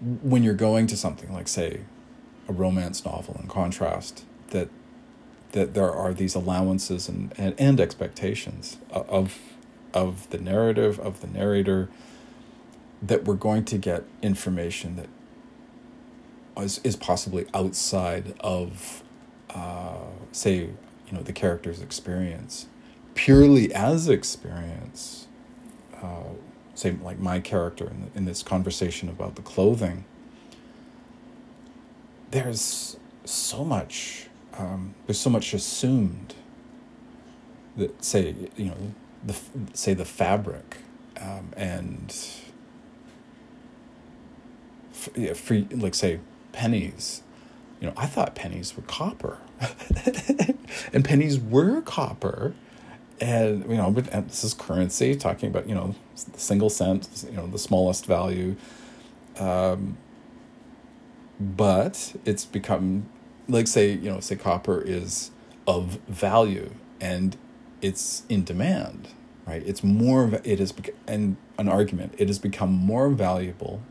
[0.00, 1.80] when you're going to something like say
[2.48, 4.68] a romance novel in contrast that
[5.52, 9.38] that there are these allowances and, and, and expectations of
[9.94, 11.88] of the narrative, of the narrator,
[13.02, 15.08] that we're going to get information that
[16.62, 19.02] is, is possibly outside of,
[19.50, 19.98] uh,
[20.32, 22.66] say, you know, the character's experience,
[23.14, 25.26] purely as experience.
[26.02, 26.24] Uh,
[26.78, 30.04] say, like my character in, in this conversation about the clothing.
[32.30, 34.28] There's so much.
[34.56, 36.34] Um, there's so much assumed
[37.76, 38.76] that say you know
[39.24, 39.36] the
[39.72, 40.78] say the fabric
[41.20, 42.14] um, and
[45.14, 46.20] yeah, free like say
[46.52, 47.22] pennies
[47.80, 49.38] you know i thought pennies were copper
[50.92, 52.54] and pennies were copper
[53.20, 55.94] and you know but this is currency talking about you know
[56.36, 58.56] single cent you know the smallest value
[59.38, 59.96] um,
[61.38, 63.08] but it's become
[63.48, 65.30] like say you know say copper is
[65.66, 67.36] of value and
[67.80, 69.08] it's in demand,
[69.46, 69.62] right?
[69.64, 70.72] It's more, it is,
[71.06, 73.82] and an argument, it has become more valuable.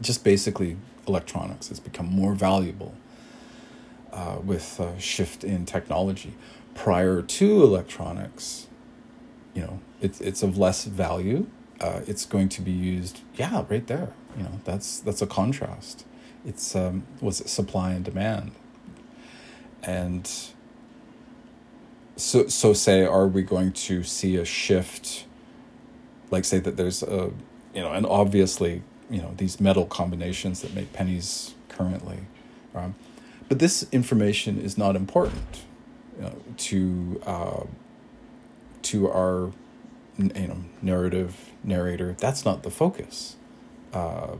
[0.00, 2.94] Just basically, electronics has become more valuable
[4.12, 6.34] uh, with a shift in technology.
[6.74, 8.68] Prior to electronics,
[9.54, 11.46] you know, it's it's of less value.
[11.80, 14.12] Uh, it's going to be used, yeah, right there.
[14.36, 16.04] You know, that's that's a contrast.
[16.44, 18.52] It's um, was it supply and demand,
[19.82, 20.30] and
[22.16, 25.24] so so say are we going to see a shift
[26.30, 27.32] like say that there's a
[27.74, 32.18] you know, and obviously, you know, these metal combinations that make pennies currently.
[32.74, 32.94] Um,
[33.48, 35.64] but this information is not important
[36.16, 37.64] you know, to uh,
[38.82, 39.52] to our
[40.18, 42.14] you know narrative narrator.
[42.18, 43.36] That's not the focus.
[43.92, 44.36] Uh,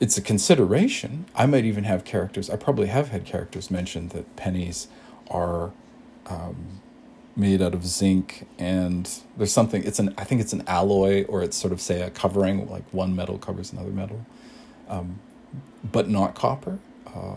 [0.00, 1.26] it's a consideration.
[1.34, 2.48] I might even have characters.
[2.48, 4.88] I probably have had characters mention that pennies
[5.30, 5.72] are
[6.26, 6.80] um,
[7.36, 9.84] made out of zinc, and there's something.
[9.84, 10.14] It's an.
[10.18, 13.38] I think it's an alloy, or it's sort of say a covering, like one metal
[13.38, 14.24] covers another metal,
[14.88, 15.20] um,
[15.90, 16.78] but not copper.
[17.06, 17.36] Uh,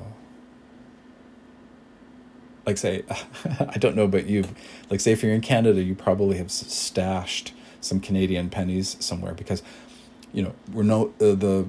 [2.65, 3.03] like say,
[3.59, 4.45] I don't know about you.
[4.89, 9.61] Like say, if you're in Canada, you probably have stashed some Canadian pennies somewhere because,
[10.31, 11.67] you know, we're no uh, the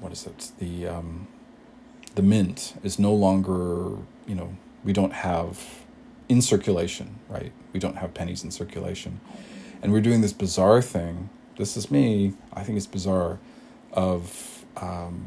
[0.00, 0.52] what is it?
[0.58, 1.26] The um,
[2.14, 3.96] the mint is no longer
[4.26, 5.84] you know we don't have
[6.30, 7.52] in circulation, right?
[7.72, 9.20] We don't have pennies in circulation,
[9.82, 11.28] and we're doing this bizarre thing.
[11.56, 12.34] This is me.
[12.52, 13.38] I think it's bizarre,
[13.92, 15.26] of um,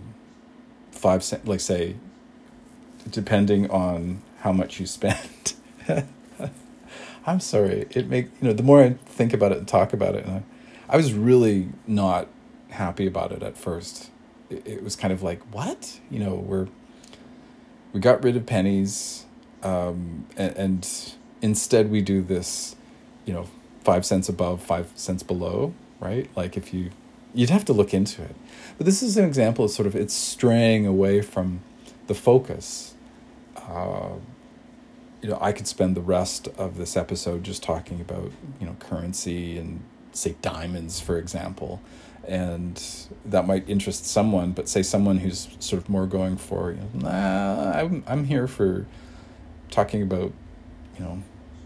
[0.92, 1.48] five cent.
[1.48, 1.96] Like say,
[3.10, 5.54] depending on how much you spend.
[7.26, 7.88] I'm sorry.
[7.92, 10.38] It make you know the more I think about it and talk about it, and
[10.38, 10.44] I,
[10.90, 12.28] I was really not
[12.70, 14.10] happy about it at first
[14.54, 16.68] it, it was kind of like what you know we're
[17.92, 19.26] we got rid of pennies
[19.64, 22.76] um, and, and instead we do this
[23.26, 23.48] you know
[23.84, 25.74] five cents above five cents below
[26.04, 26.30] right?
[26.36, 26.92] Like if you
[27.34, 28.36] you'd have to look into it.
[28.78, 31.62] But this is an example of sort of it's straying away from
[32.08, 32.94] the focus.
[33.56, 34.16] Uh,
[35.22, 38.76] you know i could spend the rest of this episode just talking about you know
[38.78, 39.80] currency and
[40.12, 41.82] say diamonds for example.
[42.26, 42.82] And
[43.26, 47.10] that might interest someone but say someone who's sort of more going for you know,
[47.10, 48.86] nah, I'm, I'm here for
[49.74, 50.32] talking about
[50.98, 51.24] you know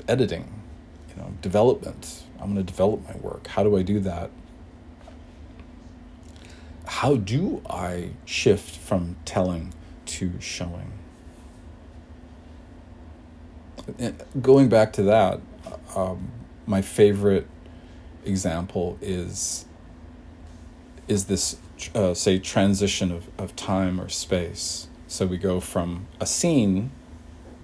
[0.08, 0.62] editing
[1.10, 2.24] you know development.
[2.40, 3.48] I'm going to develop my work.
[3.48, 4.30] How do i do that?
[6.86, 9.74] How do i shift from telling
[10.06, 10.94] to showing?
[14.00, 15.42] And going back to that
[15.96, 16.30] um,
[16.66, 17.48] my favorite
[18.26, 19.66] example is
[21.08, 21.58] is this
[21.96, 24.88] uh, say transition of, of time or space.
[25.08, 26.92] So we go from a scene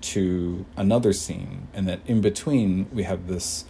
[0.04, 3.66] to another scene and that in between we have this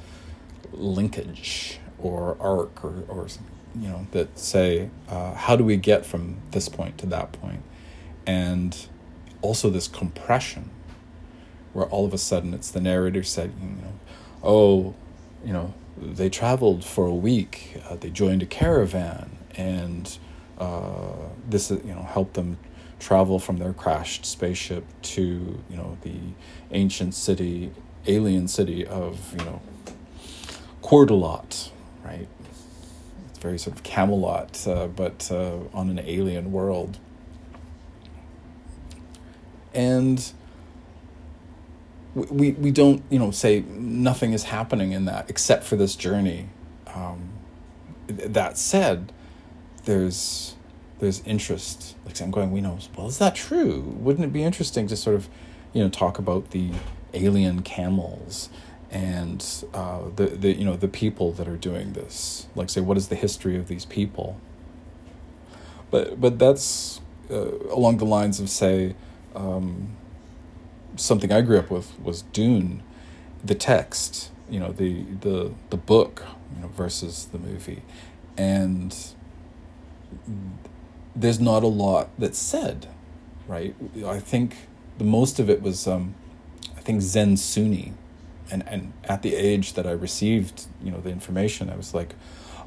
[0.72, 3.28] linkage or arc or, or
[3.76, 7.62] you know that say uh, how do we get from this point to that point?
[8.26, 8.88] And
[9.42, 10.70] also this compression
[11.74, 14.00] where all of a sudden it's the narrator said you know
[14.44, 14.96] oh
[15.44, 20.18] you know they traveled for a week uh, they joined a caravan and
[20.58, 21.14] uh,
[21.48, 22.58] this you know helped them
[23.04, 26.16] travel from their crashed spaceship to you know the
[26.72, 27.72] ancient city,
[28.08, 29.62] alien city of you know
[30.82, 31.70] Cordelot,
[32.04, 32.28] right?
[33.30, 36.98] It's very sort of Camelot, uh, but uh, on an alien world,
[39.74, 40.32] and
[42.16, 46.50] we, we don't you know say nothing is happening in that except for this journey.
[46.88, 47.30] Um,
[48.08, 49.12] that said
[49.86, 50.56] there's
[51.04, 51.96] there's interest.
[52.06, 52.80] Like I'm going, we know.
[52.98, 53.82] Well, is that true?
[54.00, 55.28] Wouldn't it be interesting to sort of,
[55.74, 56.72] you know, talk about the
[57.14, 58.50] alien camels
[58.90, 62.48] and uh, the the you know the people that are doing this?
[62.56, 64.40] Like, say, what is the history of these people?
[65.92, 68.96] But but that's uh, along the lines of say.
[69.36, 69.98] Um,
[70.96, 72.84] something I grew up with was Dune,
[73.44, 76.24] the text, you know, the the the book,
[76.56, 77.82] you know, versus the movie,
[78.38, 78.96] and
[81.16, 82.88] there's not a lot that's said,
[83.48, 83.76] right?
[84.06, 84.56] I think
[84.98, 86.16] the most of it was, um,
[86.76, 87.94] I think Zen Sunni,
[88.52, 92.16] and and at the age that I received, you know, the information, I was like,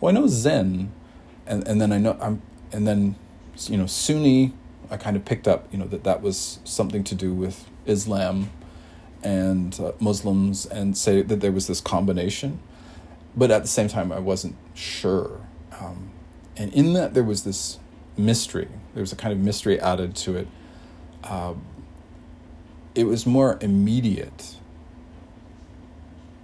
[0.01, 0.93] oh, I know Zen,
[1.47, 3.17] and and then I know I'm, and then,
[3.67, 4.53] you know, Sunni,
[4.91, 8.51] I kind of picked up, you know, that that was something to do with Islam,
[9.23, 12.61] and uh, Muslims, and say that there was this combination,
[13.37, 15.41] but at the same time, I wasn't sure.
[15.81, 16.11] Um,
[16.57, 17.79] and in that there was this
[18.17, 18.69] mystery.
[18.95, 20.49] There was a kind of mystery added to it.
[21.25, 21.55] Uh,
[22.95, 24.57] it was more immediate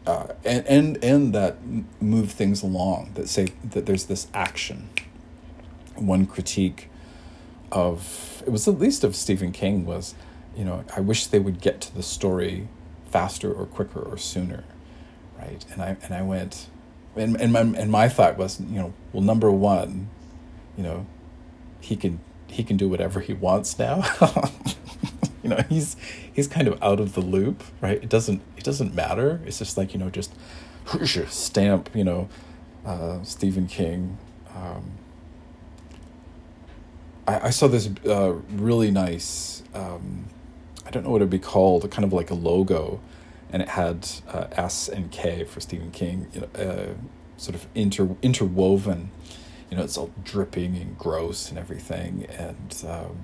[0.05, 1.59] uh, and, and and that
[2.01, 4.91] move things along that say that there's this action.
[5.95, 6.91] One critique
[7.70, 10.14] of it was at least of Stephen King was
[10.57, 12.68] you know I wish they would get to the story
[13.11, 14.64] faster or quicker or sooner
[15.43, 15.64] right?
[15.73, 16.68] And I and I went
[17.16, 20.09] and and my and my thought was, you know, well, number one,
[20.77, 21.07] you know,
[21.83, 24.05] he can he can do whatever he wants now.
[25.43, 25.97] you know, he's
[26.33, 28.03] he's kind of out of the loop, right?
[28.03, 29.41] It doesn't it doesn't matter.
[29.45, 30.33] It's just like you know, just
[31.28, 32.28] stamp, you know,
[32.85, 34.18] uh, Stephen King,
[34.55, 34.93] Um,
[37.26, 39.62] I, I saw this uh, really nice.
[39.74, 40.26] Um,
[40.87, 41.89] I don't know what it'd be called.
[41.91, 43.01] Kind of like a logo,
[43.53, 46.26] and it had uh, S and K for Stephen King.
[46.33, 46.95] You know, uh,
[47.37, 49.11] sort of inter interwoven.
[49.73, 53.16] You know, it's all dripping and gross and everything, and um,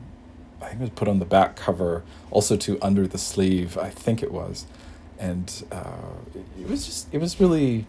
[0.63, 3.77] I think it was put on the back cover, also to under the sleeve.
[3.77, 4.65] I think it was,
[5.19, 6.15] and uh,
[6.59, 7.85] it was just it was really.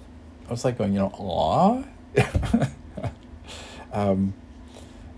[0.49, 1.83] I was like going, you know, aw.
[3.93, 4.33] um,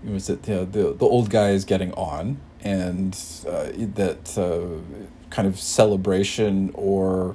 [0.06, 3.12] it was that you know, the the old guy is getting on, and
[3.44, 7.34] uh, that uh, kind of celebration or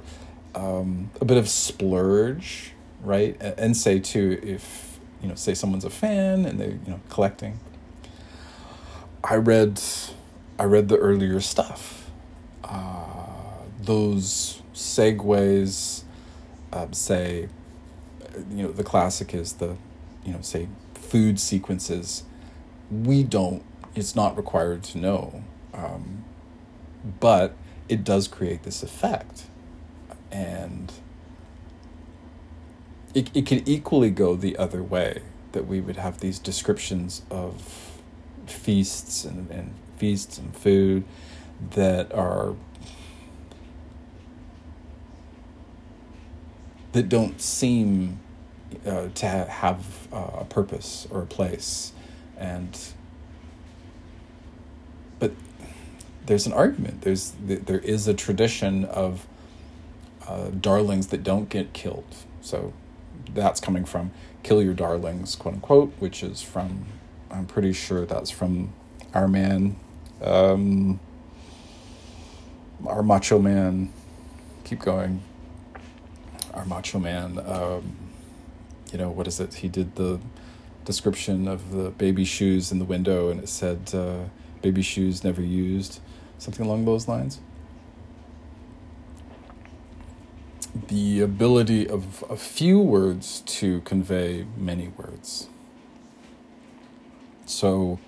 [0.54, 3.36] um, a bit of splurge, right?
[3.40, 4.87] And, and say too, if
[5.22, 7.60] you know, say someone's a fan and they you know collecting.
[9.24, 9.80] I read,
[10.58, 12.10] I read the earlier stuff.
[12.62, 13.26] Uh,
[13.80, 16.04] those segues,
[16.72, 17.48] uh, say,
[18.50, 19.76] you know, the classic is the,
[20.24, 22.22] you know, say food sequences
[22.90, 23.62] we don't
[23.94, 25.42] it's not required to know
[25.74, 26.24] um,
[27.20, 27.54] but
[27.88, 29.44] it does create this effect
[30.30, 30.92] and
[33.14, 37.90] it, it can equally go the other way that we would have these descriptions of
[38.46, 41.04] feasts and, and feasts and food
[41.72, 42.54] that are
[46.92, 48.20] that don't seem
[48.86, 51.92] uh, to have uh, a purpose or a place.
[52.36, 52.78] And
[55.18, 55.32] but
[56.26, 57.02] there's an argument.
[57.02, 59.26] There's there is a tradition of
[60.26, 62.14] uh, darlings that don't get killed.
[62.40, 62.72] So
[63.34, 64.10] that's coming from
[64.42, 66.86] kill your darlings quote unquote which is from
[67.30, 68.72] i'm pretty sure that's from
[69.14, 69.76] our man
[70.22, 71.00] um,
[72.86, 73.92] our macho man.
[74.64, 75.22] Keep going.
[76.54, 77.96] Our macho man um,
[78.92, 79.54] you know what is it?
[79.54, 80.18] He did the
[80.84, 84.24] description of the baby shoes in the window, and it said uh,
[84.62, 86.00] "baby shoes never used,"
[86.38, 87.38] something along those lines.
[90.86, 95.48] The ability of a few words to convey many words.
[97.46, 97.98] So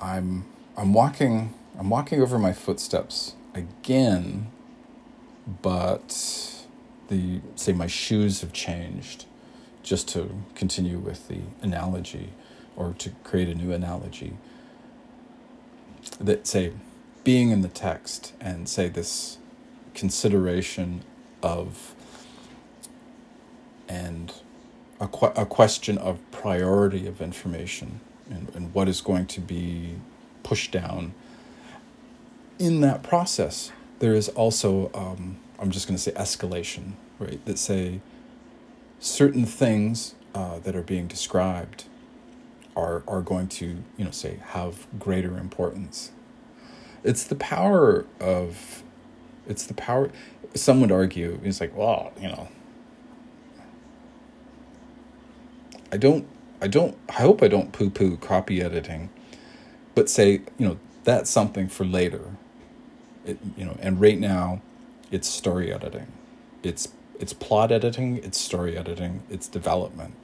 [0.00, 4.50] I'm I'm walking I'm walking over my footsteps again,
[5.62, 6.56] but
[7.08, 9.26] the say my shoes have changed
[9.82, 12.32] just to continue with the analogy
[12.76, 14.36] or to create a new analogy
[16.20, 16.72] that say
[17.24, 19.38] being in the text and say this
[19.94, 21.02] consideration
[21.42, 21.94] of
[23.88, 24.32] and
[25.00, 29.96] a, que- a question of priority of information and, and what is going to be
[30.42, 31.12] pushed down
[32.58, 37.58] in that process there is also um, i'm just going to say escalation right that
[37.58, 38.00] say
[39.00, 41.84] certain things uh, that are being described
[42.76, 46.12] are are going to you know say have greater importance.
[47.02, 48.82] It's the power of,
[49.50, 50.10] it's the power.
[50.54, 52.48] Some would argue it's like, well, you know,
[55.92, 56.26] I don't,
[56.62, 59.10] I don't, I hope I don't poo poo copy editing,
[59.94, 62.36] but say you know that's something for later.
[63.26, 64.62] It, you know, and right now,
[65.10, 66.06] it's story editing.
[66.62, 66.88] It's
[67.18, 70.14] it's plot editing, it's story editing, it's development.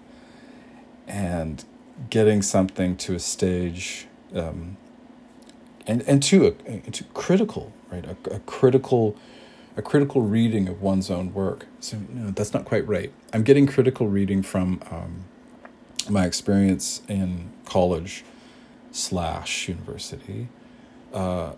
[1.06, 1.64] And
[2.10, 4.76] getting something to a stage um,
[5.86, 8.04] and, and to a, to critical, right?
[8.04, 9.16] A, a, critical
[9.76, 11.66] a critical reading of one's own work.
[11.80, 13.12] So that's not quite right.
[13.32, 15.24] I'm getting critical reading from um,
[16.08, 18.24] my experience in college
[18.90, 20.48] slash university,
[21.12, 21.52] uh,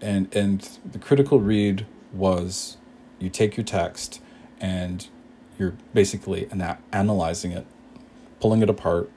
[0.00, 2.76] and and the critical read was
[3.18, 4.20] you take your text
[4.60, 5.08] and
[5.58, 7.66] you're basically ana- analyzing it,
[8.40, 9.10] pulling it apart,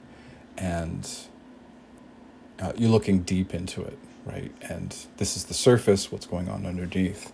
[0.56, 1.08] and
[2.60, 3.98] uh, you're looking deep into it,
[4.28, 4.52] right?
[4.62, 7.32] And this is the surface, what's going on underneath.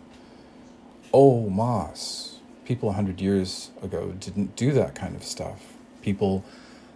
[1.12, 5.74] Oh, Moss, people a hundred years ago didn't do that kind of stuff.
[6.02, 6.44] People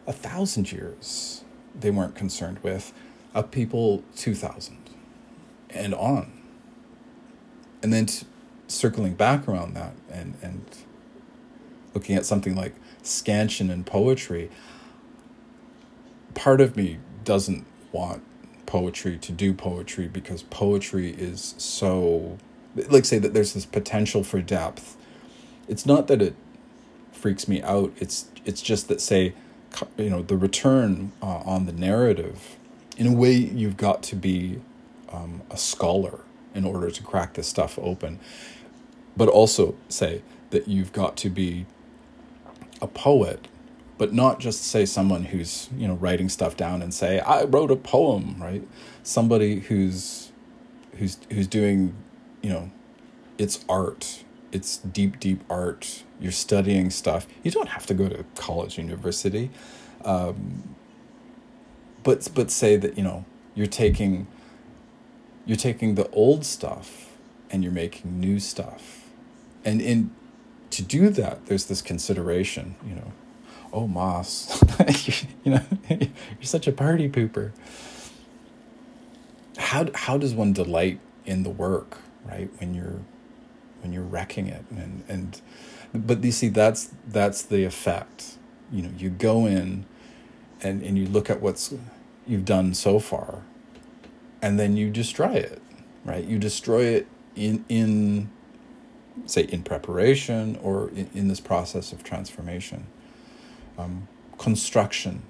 [0.06, 1.44] a thousand years
[1.78, 2.92] they weren't concerned with,
[3.34, 4.76] up people 2000
[5.70, 6.32] and on.
[7.82, 8.26] And then t-
[8.66, 10.64] circling back around that and, and
[11.94, 14.50] looking at something like scansion and poetry,
[16.34, 18.22] part of me doesn't want
[18.68, 22.36] poetry to do poetry because poetry is so
[22.90, 24.96] like say that there's this potential for depth.
[25.66, 26.34] It's not that it
[27.10, 27.92] freaks me out.
[27.96, 29.32] It's it's just that say
[29.96, 32.56] you know the return uh, on the narrative
[32.98, 34.60] in a way you've got to be
[35.10, 36.20] um, a scholar
[36.54, 38.20] in order to crack this stuff open.
[39.16, 41.64] But also say that you've got to be
[42.82, 43.48] a poet
[43.98, 47.70] but not just say someone who's you know writing stuff down and say I wrote
[47.70, 48.66] a poem, right?
[49.02, 50.32] Somebody who's
[50.96, 51.94] who's who's doing
[52.42, 52.70] you know
[53.38, 54.24] it's art.
[54.52, 56.04] It's deep deep art.
[56.20, 57.26] You're studying stuff.
[57.42, 59.50] You don't have to go to college university
[60.04, 60.74] um,
[62.02, 63.24] but but say that you know
[63.54, 64.26] you're taking
[65.46, 67.16] you're taking the old stuff
[67.50, 69.04] and you're making new stuff.
[69.64, 70.10] And in
[70.70, 73.12] to do that there's this consideration you know
[73.72, 74.62] oh moss.
[75.44, 76.08] You know you're
[76.42, 77.52] such a party pooper.
[79.56, 83.00] How how does one delight in the work right when you're
[83.80, 84.64] when you're wrecking it?
[84.70, 85.40] And and
[85.94, 88.36] but you see that's that's the effect.
[88.70, 89.86] You know you go in
[90.62, 91.72] and and you look at what's
[92.26, 93.42] you've done so far
[94.42, 95.62] and then you destroy it
[96.08, 96.24] right?
[96.24, 97.06] You destroy it
[97.36, 98.30] in in
[99.26, 102.86] say in preparation or in, in this process of transformation
[103.78, 105.22] um, construction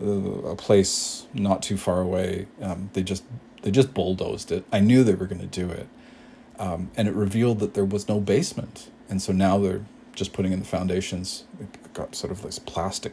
[0.00, 3.22] uh, a place not too far away um, they just
[3.66, 4.64] they just bulldozed it.
[4.72, 5.88] I knew they were going to do it.
[6.56, 8.90] Um, and it revealed that there was no basement.
[9.08, 9.84] And so now they're
[10.14, 11.42] just putting in the foundations.
[11.58, 13.12] They've got sort of this plastic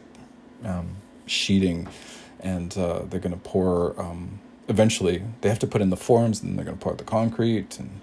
[0.64, 1.88] um, sheeting.
[2.38, 4.38] And uh, they're going to pour um,
[4.68, 7.78] eventually they have to put in the forms and they're going to pour the concrete
[7.78, 8.00] and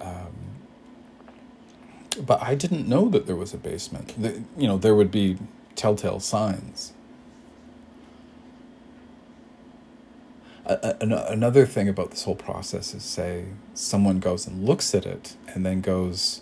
[0.00, 0.34] um,
[2.26, 4.12] but i didn't know that there was a basement.
[4.20, 5.38] The, you know there would be
[5.74, 6.92] telltale signs.
[10.66, 15.64] Another thing about this whole process is say someone goes and looks at it and
[15.66, 16.40] then goes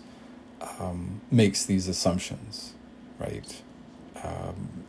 [0.79, 2.73] um, makes these assumptions
[3.19, 3.61] right?
[4.23, 4.85] Um,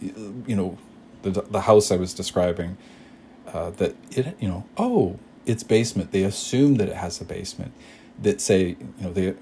[0.00, 0.78] you know
[1.22, 2.76] the, the house i was describing
[3.48, 5.18] uh, that it you know oh
[5.48, 6.12] it's basement.
[6.12, 7.72] They assume that it has a basement.
[8.20, 9.34] That say you know they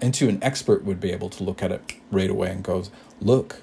[0.00, 2.90] into an expert would be able to look at it right away and goes
[3.20, 3.60] look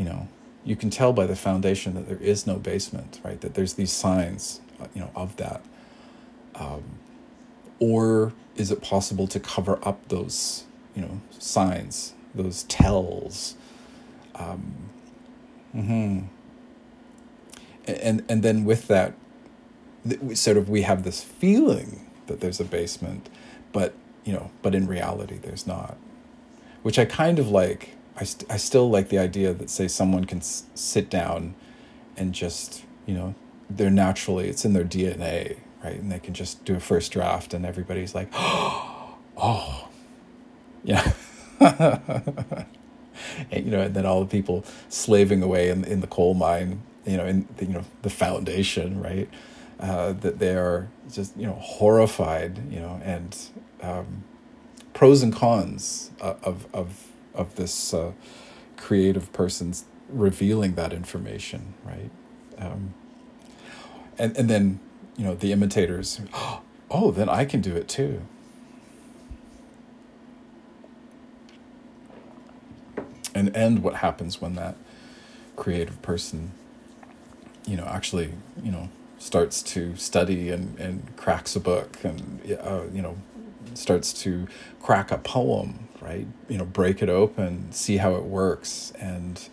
[0.00, 0.26] you know
[0.64, 3.40] you can tell by the foundation that there is no basement, right?
[3.40, 5.62] That there's these signs, uh, you know, of that.
[6.54, 6.82] Um,
[7.78, 13.56] or is it possible to cover up those, you know, signs, those tells?
[14.34, 14.90] Um,
[15.74, 16.20] mm-hmm.
[17.86, 19.14] And and then with that,
[20.34, 23.28] sort of we have this feeling that there's a basement,
[23.72, 23.94] but
[24.24, 25.96] you know, but in reality there's not,
[26.82, 30.26] which I kind of like I, st- I still like the idea that say someone
[30.26, 31.54] can s- sit down
[32.16, 33.34] and just you know
[33.68, 35.98] they're naturally it's in their DNA right?
[35.98, 39.88] And they can just do a first draft and everybody's like oh
[40.84, 41.12] yeah.
[43.50, 46.82] And, you know and then all the people slaving away in in the coal mine
[47.04, 49.28] you know in the, you know the foundation right?
[49.78, 53.36] Uh, that they are just you know horrified you know and
[53.82, 54.24] um,
[54.94, 57.09] pros and cons of of
[57.40, 58.12] of this uh,
[58.76, 62.10] creative person's revealing that information, right?
[62.58, 62.94] Um,
[64.18, 64.80] and and then
[65.16, 66.20] you know the imitators,
[66.90, 68.22] oh, then I can do it too.
[73.34, 74.76] And and what happens when that
[75.56, 76.52] creative person,
[77.66, 78.32] you know, actually,
[78.62, 78.88] you know,
[79.18, 83.16] starts to study and, and cracks a book and uh, you know
[83.74, 84.48] starts to
[84.82, 86.26] crack a poem right?
[86.48, 89.48] You know, break it open, see how it works, and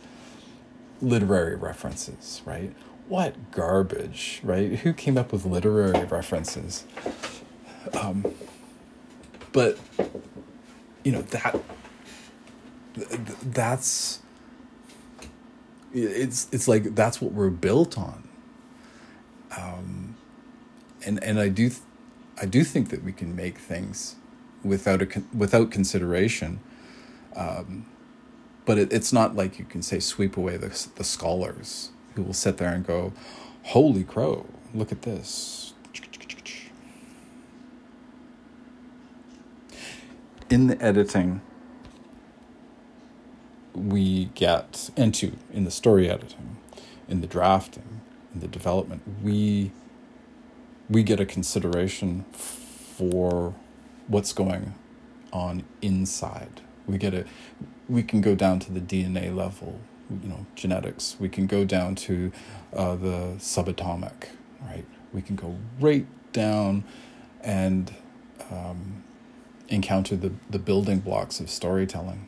[1.01, 2.73] literary references, right?
[3.07, 4.79] What garbage, right?
[4.79, 6.85] Who came up with literary references?
[7.93, 8.25] Um,
[9.53, 9.79] but
[11.03, 11.59] you know that
[13.41, 14.19] that's
[15.93, 18.27] it's it's like that's what we're built on.
[19.57, 20.15] Um,
[21.05, 21.71] and and I do
[22.41, 24.15] I do think that we can make things
[24.67, 26.59] without a without consideration.
[27.35, 27.85] Um,
[28.65, 32.33] but it, it's not like you can say sweep away the the scholars who will
[32.33, 33.13] sit there and go,
[33.63, 34.45] "Holy crow!
[34.73, 35.73] Look at this."
[40.49, 41.41] In the editing,
[43.73, 46.57] we get into in the story editing,
[47.07, 48.01] in the drafting,
[48.33, 49.71] in the development, we
[50.89, 53.53] we get a consideration for
[54.07, 54.73] what's going
[55.33, 56.61] on inside.
[56.85, 57.27] We get it.
[57.89, 59.79] We can go down to the DNA level,
[60.09, 61.17] you know, genetics.
[61.19, 62.31] We can go down to
[62.73, 64.29] uh, the subatomic,
[64.61, 64.85] right?
[65.13, 66.83] We can go right down
[67.41, 67.93] and
[68.51, 69.03] um,
[69.69, 72.27] encounter the, the building blocks of storytelling.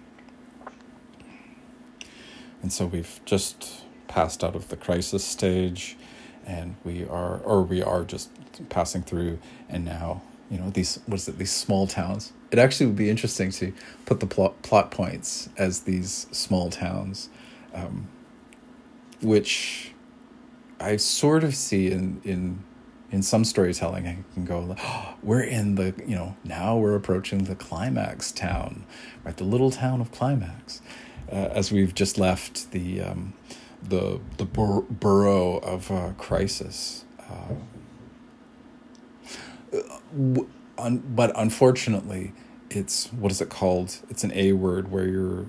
[2.62, 5.98] And so we've just passed out of the crisis stage
[6.46, 8.30] and we are, or we are just
[8.70, 12.88] passing through, and now you know these what is it these small towns it actually
[12.88, 13.72] would be interesting to
[14.06, 17.30] put the plot plot points as these small towns
[17.74, 18.08] um,
[19.22, 19.94] which
[20.80, 22.64] I sort of see in in
[23.12, 24.08] in some storytelling.
[24.08, 28.86] I can go, oh, we're in the you know now we're approaching the climax town,
[29.24, 29.36] right?
[29.36, 30.82] The little town of climax,
[31.32, 33.34] uh, as we've just left the um,
[33.82, 37.06] the the bur- borough of uh, crisis.
[37.20, 37.56] Uh,
[40.14, 42.34] but unfortunately,
[42.70, 44.00] it's what is it called?
[44.10, 45.46] It's an A word where you're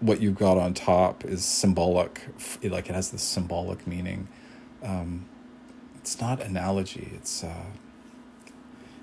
[0.00, 2.22] what you've got on top is symbolic,
[2.62, 4.28] it, like it has this symbolic meaning.
[4.82, 5.26] Um,
[5.96, 7.12] it's not analogy.
[7.14, 7.66] It's uh,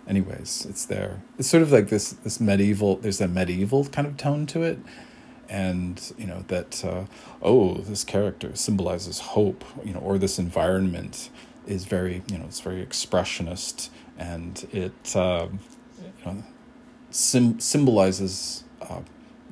[0.07, 1.21] anyways, it's there.
[1.37, 2.97] It's sort of like this this medieval.
[2.97, 4.79] There's a medieval kind of tone to it,
[5.47, 7.05] and you know that uh,
[7.41, 9.63] oh, this character symbolizes hope.
[9.85, 11.29] You know, or this environment
[11.67, 15.47] is very you know it's very expressionist, and it uh,
[16.01, 16.43] you know
[17.11, 19.01] sim- symbolizes uh,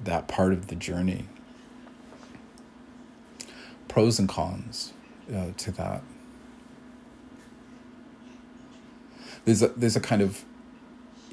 [0.04, 1.26] that part of the journey.
[3.88, 4.94] Pros and cons
[5.34, 6.04] uh, to that.
[9.46, 10.44] There's a there's a kind of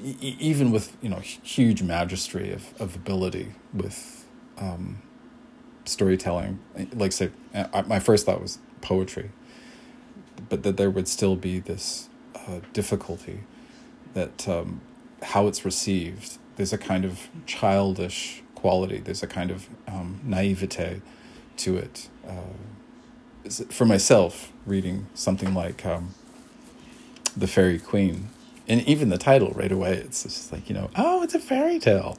[0.01, 4.25] e- even with you know huge mastery of, of ability with
[4.57, 5.01] um,
[5.85, 6.59] storytelling.
[6.93, 7.31] Like say,
[7.87, 9.31] my first thought was poetry,
[10.49, 12.09] but that there would still be this
[12.73, 13.43] difficulty
[14.13, 14.81] that um,
[15.21, 16.37] how it's received.
[16.55, 18.99] There's a kind of childish quality.
[18.99, 21.01] There's a kind of um, naivete
[21.57, 22.09] to it.
[22.27, 26.13] Uh, for myself, reading something like um,
[27.35, 28.29] The Faerie Queene,
[28.67, 31.79] and even the title right away, it's just like, you know, oh, it's a fairy
[31.79, 32.17] tale.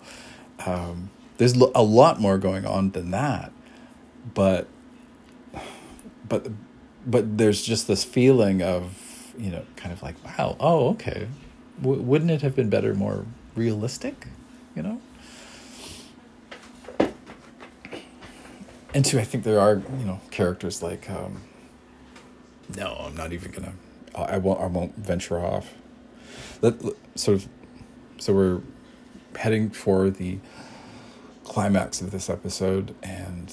[0.67, 3.53] Um, there's a lot more going on than that,
[4.35, 4.69] but
[6.29, 6.49] but
[7.07, 9.04] but there's just this feeling of
[9.39, 11.29] you know kind of like wow oh okay.
[11.81, 13.25] W- wouldn't it have been better more
[13.55, 14.29] realistic
[14.75, 15.01] you know?
[18.93, 21.43] And two i think there are you know characters like um
[22.77, 23.73] no i'm not even gonna
[24.15, 25.75] i won't i won't venture off.
[26.61, 26.81] Let,
[27.17, 27.49] sort of
[28.19, 28.61] so we're
[29.37, 30.39] heading for the
[31.45, 33.53] climax of this episode and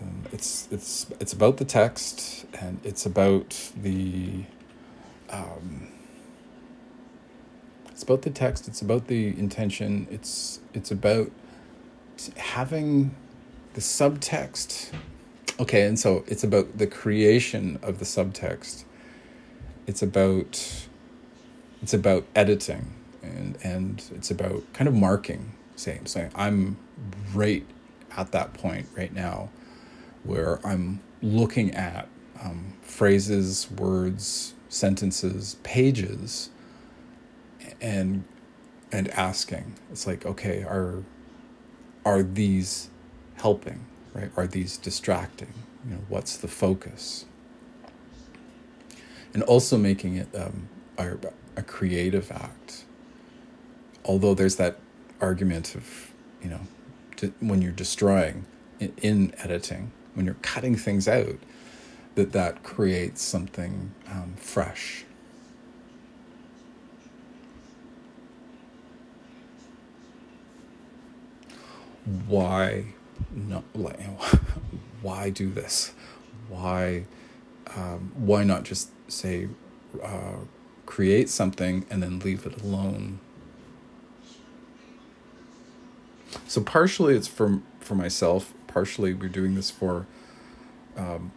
[0.00, 4.44] um, it's it's it's about the text and it's about the
[5.30, 5.88] um,
[7.90, 8.68] it's about the text.
[8.68, 10.06] It's about the intention.
[10.10, 11.30] It's it's about
[12.36, 13.14] having
[13.74, 14.90] the subtext.
[15.58, 18.84] Okay, and so it's about the creation of the subtext.
[19.86, 20.86] It's about
[21.82, 26.76] it's about editing and and it's about kind of marking saying saying I'm
[27.34, 27.64] right
[28.16, 29.50] at that point right now
[30.24, 32.08] where I'm looking at
[32.42, 36.48] um, phrases, words, sentences, pages,
[37.82, 38.24] and
[38.90, 39.74] and asking.
[39.92, 41.02] It's like, okay, are
[42.06, 42.88] are these
[43.34, 43.84] helping?
[44.14, 44.30] Right?
[44.36, 45.52] Are these distracting?
[45.84, 47.26] You know, what's the focus?
[49.34, 50.68] And also making it um,
[50.98, 51.16] a,
[51.56, 52.84] a creative act.
[54.04, 54.78] Although there's that
[55.20, 56.12] argument of,
[56.42, 56.60] you know,
[57.38, 58.46] when you're destroying
[58.80, 61.36] in, in editing, when you're cutting things out,
[62.14, 65.04] that that creates something um, fresh.
[72.26, 72.86] Why
[73.32, 73.64] not?
[75.02, 75.92] Why do this?
[76.48, 77.04] Why?
[77.76, 79.48] Um, why not just say
[80.02, 80.38] uh,
[80.86, 83.20] create something and then leave it alone?
[86.46, 88.52] So partially it's for for myself.
[88.66, 90.06] Partially we're doing this for
[90.96, 91.32] um,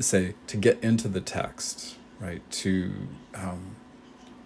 [0.00, 2.42] say to get into the text, right?
[2.50, 2.92] To
[3.34, 3.76] um,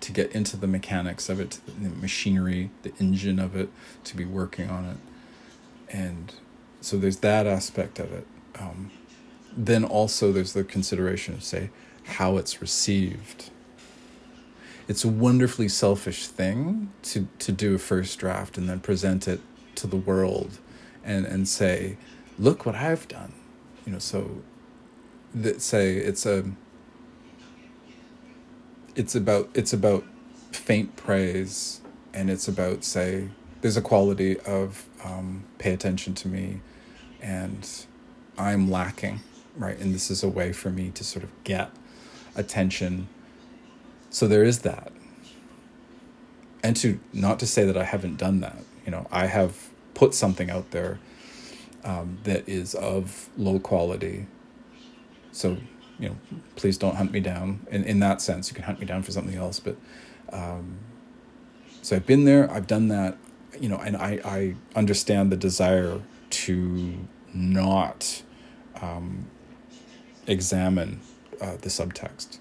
[0.01, 3.71] to get into the mechanics of it, the machinery, the engine of it,
[4.05, 4.97] to be working on it,
[5.89, 6.35] and
[6.81, 8.27] so there's that aspect of it.
[8.59, 8.91] Um,
[9.57, 11.71] then also there's the consideration of say
[12.05, 13.51] how it's received.
[14.87, 19.41] It's a wonderfully selfish thing to to do a first draft and then present it
[19.77, 20.59] to the world,
[21.03, 21.97] and and say,
[22.39, 23.33] look what I've done,
[23.87, 23.99] you know.
[23.99, 24.43] So
[25.35, 26.45] that say it's a
[28.95, 30.05] it's about it's about
[30.53, 31.81] faint praise
[32.13, 33.29] and it's about say
[33.61, 36.61] there's a quality of um, pay attention to me
[37.21, 37.87] and
[38.39, 39.21] i'm lacking
[39.57, 39.79] right?
[39.79, 41.71] And this is a way for me to sort of get
[42.37, 43.09] attention.
[44.11, 44.93] So there is that.
[46.63, 48.57] And to not to say that i haven't done that
[48.87, 50.99] you know i have put something out there
[51.85, 54.27] um, that is of low quality
[55.35, 55.57] so,
[55.99, 56.17] you know,
[56.55, 57.67] please don't hunt me down.
[57.71, 59.59] In in that sense, you can hunt me down for something else.
[59.59, 59.77] But
[60.33, 60.79] um,
[61.83, 62.51] so I've been there.
[62.51, 63.19] I've done that.
[63.61, 68.23] You know, and I I understand the desire to not
[68.81, 69.27] um,
[70.27, 71.01] examine
[71.41, 72.39] uh, the subtext.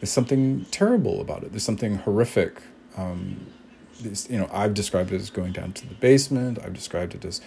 [0.00, 1.50] There's something terrible about it.
[1.50, 2.62] There's something horrific.
[2.96, 3.46] Um,
[4.00, 6.58] this, you know, I've described it as going down to the basement.
[6.64, 7.40] I've described it as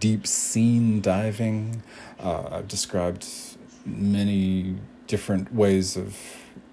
[0.00, 1.82] deep scene diving.
[2.18, 3.26] Uh, I've described
[3.84, 4.76] many
[5.06, 6.16] different ways of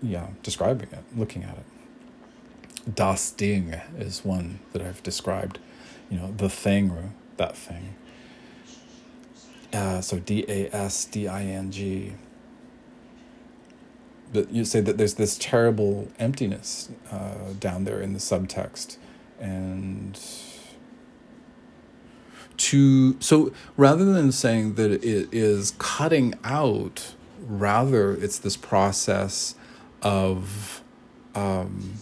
[0.01, 2.95] yeah describing it, looking at it.
[2.95, 5.59] Das Ding is one that I've described.
[6.09, 7.95] You know, the thing that thing.
[9.73, 12.13] Uh, so D A S D I N G.
[14.31, 18.97] But you say that there's this terrible emptiness uh, down there in the subtext,
[19.39, 20.19] and
[22.57, 27.13] to so rather than saying that it is cutting out
[27.47, 29.55] rather it's this process
[30.01, 30.81] of
[31.33, 31.95] um,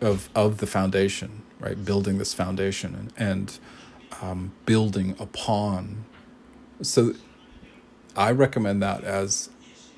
[0.00, 1.82] of of the foundation right?
[1.82, 3.58] Building this foundation and, and
[4.20, 6.04] um, building upon.
[6.82, 7.14] So
[8.16, 9.50] i recommend that as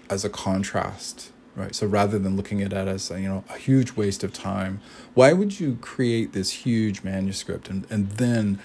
[0.08, 1.74] as a contrast right?
[1.74, 4.80] So rather than looking at it as you know a huge waste of time
[5.14, 8.58] why would you create this huge manuscript and, and then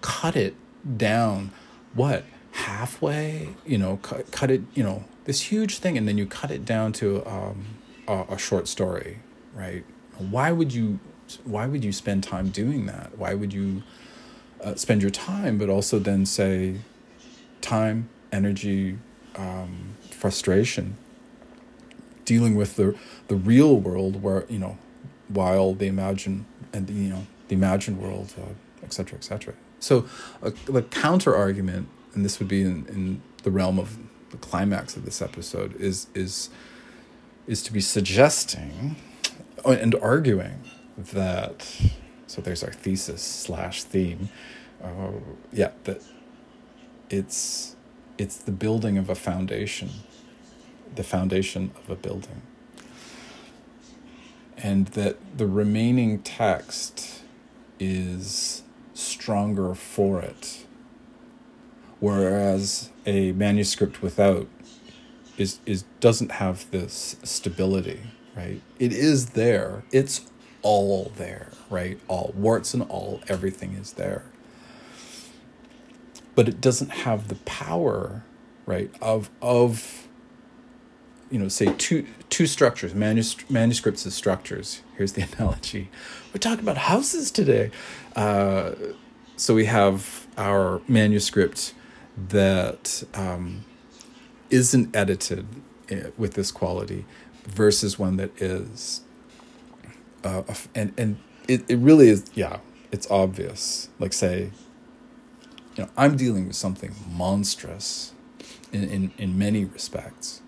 [0.00, 0.54] cut it
[0.96, 1.50] down
[1.94, 3.50] what halfway?
[3.66, 6.64] You know cut, cut it you know this huge thing and then you cut it
[6.64, 7.64] down to um,
[8.06, 9.20] a, a short story
[9.54, 9.84] right?
[10.16, 11.00] Why would you
[11.44, 13.18] why would you spend time doing that?
[13.18, 13.82] Why would you
[14.62, 16.76] uh, spend your time but also then say
[17.60, 18.98] time energy
[19.36, 20.96] um, frustration
[22.24, 22.96] dealing with the
[23.28, 24.78] the real world where you know
[25.28, 28.34] while the imagine and the, you know the imagined world
[28.82, 30.06] etc uh, etc et so
[30.42, 33.96] uh, the counter argument, and this would be in, in the realm of
[34.30, 36.50] the climax of this episode, is is
[37.46, 38.96] is to be suggesting
[39.64, 40.62] and arguing
[40.96, 41.66] that.
[42.26, 44.28] So there's our thesis slash theme.
[44.82, 45.12] Uh,
[45.52, 46.02] yeah, that
[47.08, 47.76] it's
[48.18, 49.90] it's the building of a foundation,
[50.94, 52.42] the foundation of a building,
[54.56, 57.22] and that the remaining text
[57.80, 58.62] is
[58.98, 60.66] stronger for it.
[62.00, 64.48] Whereas a manuscript without
[65.36, 68.00] is is doesn't have this stability,
[68.36, 68.60] right?
[68.78, 69.84] It is there.
[69.92, 70.26] It's
[70.62, 71.98] all there, right?
[72.08, 74.24] All warts and all, everything is there.
[76.34, 78.24] But it doesn't have the power,
[78.66, 80.07] right, of of
[81.30, 84.82] you know, say two two structures, manus- manuscripts as structures.
[84.96, 85.90] Here's the analogy.
[86.32, 87.70] We're talking about houses today.
[88.16, 88.72] Uh,
[89.36, 91.74] so we have our manuscript
[92.28, 93.64] that um,
[94.50, 95.46] not edited
[95.88, 97.04] eh, with this quality
[97.44, 99.02] versus one that is.
[100.24, 100.42] Uh,
[100.74, 101.18] and and
[101.48, 102.58] it, it really is, yeah,
[102.92, 103.88] it's obvious.
[103.98, 104.50] Like, say,
[105.76, 108.12] you know, I'm dealing with something monstrous
[108.72, 110.42] in, in, in many respects.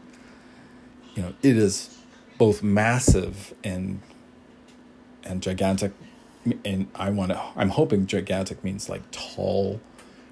[1.15, 1.99] You know, it is
[2.39, 4.01] both massive and
[5.25, 5.93] and gigantic
[6.65, 9.81] and I want to I'm hoping gigantic means like tall,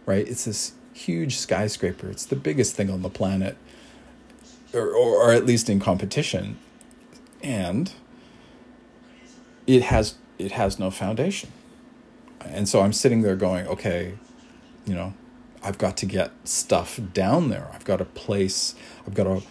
[0.06, 0.26] right?
[0.26, 2.08] It's this huge skyscraper.
[2.08, 3.56] It's the biggest thing on the planet
[4.72, 6.58] or or, or at least in competition.
[7.42, 7.92] And
[9.66, 11.52] it has it has no foundation.
[12.44, 14.14] And so I'm sitting there going, okay,
[14.86, 15.14] you know,
[15.62, 17.68] I've got to get stuff down there.
[17.72, 18.74] I've got to place,
[19.06, 19.42] I've got to,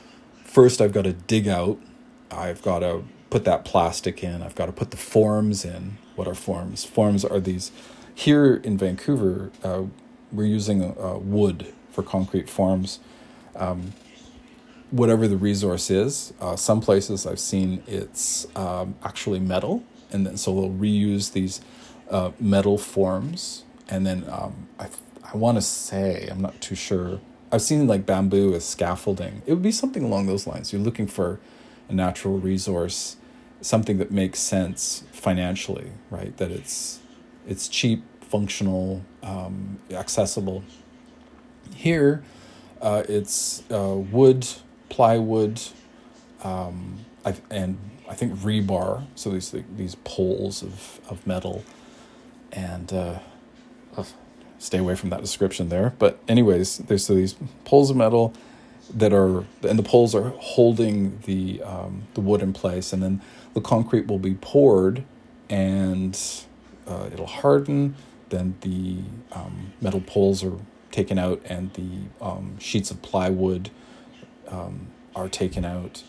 [0.58, 1.78] first, I've got to dig out,
[2.32, 6.28] I've got to put that plastic in, I've got to put the forms in, what
[6.28, 6.84] are forms?
[6.84, 7.72] Forms are these.
[8.16, 9.84] Here in Vancouver, uh,
[10.32, 13.00] we're using uh, wood for concrete forms.
[13.56, 13.94] Um,
[14.90, 20.38] whatever the resource is, uh, some places I've seen it's um, actually metal, and then
[20.38, 21.62] so they'll reuse these
[22.10, 24.88] uh, metal forms, and then um, I
[25.32, 27.20] I want to say I'm not too sure.
[27.52, 29.42] I've seen like bamboo as scaffolding.
[29.46, 30.74] It would be something along those lines.
[30.74, 31.40] You're looking for
[31.90, 33.18] a natural resource
[33.62, 36.36] something that makes sense financially, right?
[36.38, 37.00] That it's
[37.48, 40.64] it's cheap, functional, um, accessible.
[41.74, 42.24] Here,
[42.82, 44.48] uh, it's uh, wood,
[44.90, 45.62] plywood,
[46.44, 47.00] um,
[47.50, 47.78] and
[48.10, 49.06] I think rebar.
[49.16, 51.64] So these these poles of of metal,
[52.52, 53.20] and uh,
[54.60, 55.94] stay away from that description there.
[56.00, 57.36] But anyways, there's so these
[57.66, 58.34] poles of metal
[58.94, 63.22] that are and the poles are holding the um, the wood in place, and then
[63.54, 65.04] the concrete will be poured
[65.50, 66.20] and
[66.88, 67.96] uh, it'll harden.
[68.30, 69.00] Then the
[69.32, 70.58] um, metal poles are
[70.92, 73.70] taken out and the um, sheets of plywood
[74.48, 76.04] um, are taken out.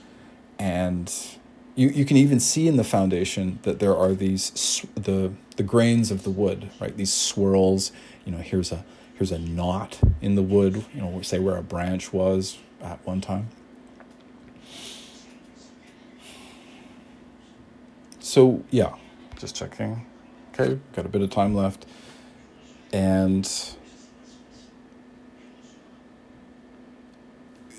[0.59, 1.13] And
[1.75, 6.11] you, you can even see in the foundation that there are these the the grains
[6.11, 6.97] of the wood, right?
[6.97, 7.93] These swirls.
[8.29, 10.85] You know, here's a here's a knot in the wood.
[10.93, 13.49] You know, say where a branch was, at one time.
[18.20, 18.97] So, yeah,
[19.39, 20.05] just checking.
[20.53, 21.87] Okay, got a bit of time left.
[22.93, 23.45] And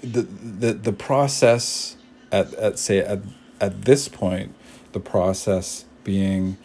[0.02, 1.96] the the the process
[2.32, 3.20] at, at say at
[3.62, 4.56] at this point,
[4.94, 6.58] the process being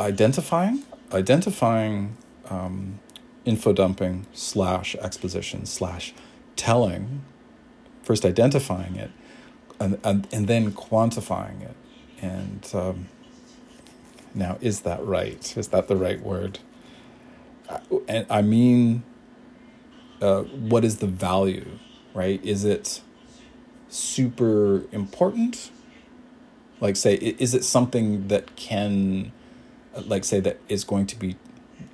[0.00, 0.82] identifying
[1.12, 2.16] identifying
[2.50, 3.00] um,
[3.44, 6.12] info dumping slash exposition slash
[6.56, 7.22] telling
[8.02, 9.10] first identifying it
[9.78, 11.76] and, and, and then quantifying it.
[12.20, 13.08] And um,
[14.34, 15.56] now is that right?
[15.56, 16.58] Is that the right word?
[18.08, 19.04] And i mean
[20.20, 21.78] uh, what is the value
[22.14, 22.44] right?
[22.44, 23.00] Is it
[23.88, 25.70] super important?
[26.80, 29.32] Like say is it something that can
[30.06, 31.36] like say that is going to be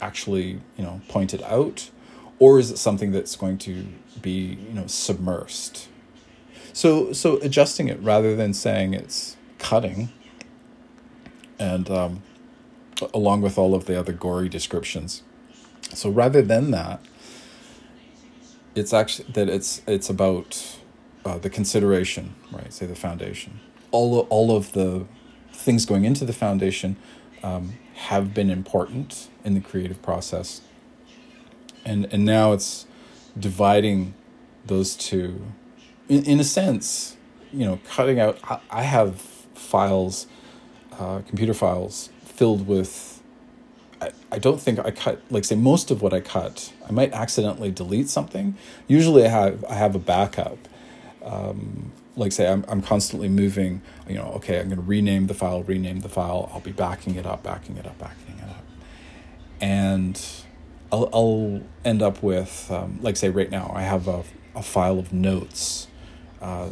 [0.01, 1.91] actually you know pointed out
[2.39, 3.87] or is it something that's going to
[4.21, 5.87] be you know submersed?
[6.73, 10.11] So so adjusting it rather than saying it's cutting
[11.59, 12.23] and um,
[13.15, 15.23] along with all of the other gory descriptions.
[15.95, 17.01] So rather than that
[18.75, 20.79] it's actually that it's it's about
[21.25, 23.61] uh, the consideration right say the foundation.
[23.91, 25.07] All all of the
[25.53, 26.97] things going into the foundation
[27.43, 30.61] um, have been important in the creative process.
[31.85, 32.87] And and now it's
[33.39, 34.15] dividing
[34.67, 35.47] those two
[36.09, 37.17] in, in a sense,
[37.53, 39.21] you know, cutting out I, I have
[39.55, 40.27] files,
[40.99, 43.23] uh, computer files filled with
[44.01, 46.73] I, I don't think I cut like say most of what I cut.
[46.89, 48.57] I might accidentally delete something.
[48.89, 50.59] Usually I have I have a backup.
[51.25, 55.35] Um, like say I'm, I'm constantly moving you know okay i'm going to rename the
[55.35, 56.51] file rename the file.
[56.53, 58.65] I'll be backing it up backing it up backing it up.
[59.61, 60.21] And
[60.91, 64.99] i'll, I'll end up with um, like say right now i have a, a file
[64.99, 65.89] of notes
[66.41, 66.71] uh,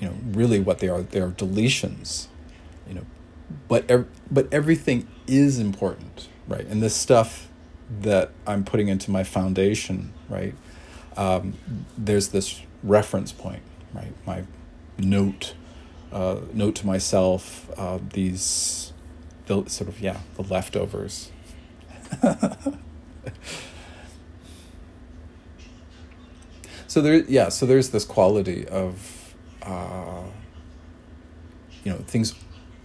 [0.00, 2.28] you know really what they are they are deletions
[2.86, 3.06] you know.
[3.66, 6.66] But ev- but everything is important right?
[6.66, 7.48] And this stuff
[8.00, 10.54] that i'm putting into my foundation right
[11.16, 11.54] um,
[11.96, 13.62] there's this reference point
[13.94, 14.12] right?
[14.26, 14.44] My
[14.98, 15.54] note
[16.12, 18.92] uh, note to myself uh, these
[19.46, 21.30] the sort of yeah the leftovers.
[26.86, 30.22] so there yeah so there's this quality of uh,
[31.84, 32.34] you know things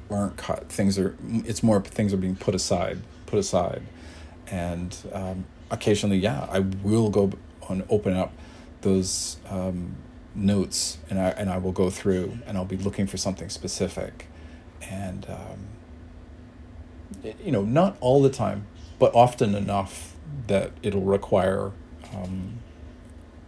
[0.09, 3.81] aren't cut things are it's more things are being put aside put aside
[4.47, 7.31] and um, occasionally yeah I will go
[7.69, 8.33] and open up
[8.81, 9.95] those um,
[10.35, 14.27] notes and I, and I will go through and I'll be looking for something specific.
[14.81, 15.67] And, um,
[17.43, 18.67] you know, not all the time,
[18.99, 20.15] but often enough
[20.47, 21.71] that it'll require
[22.13, 22.59] um,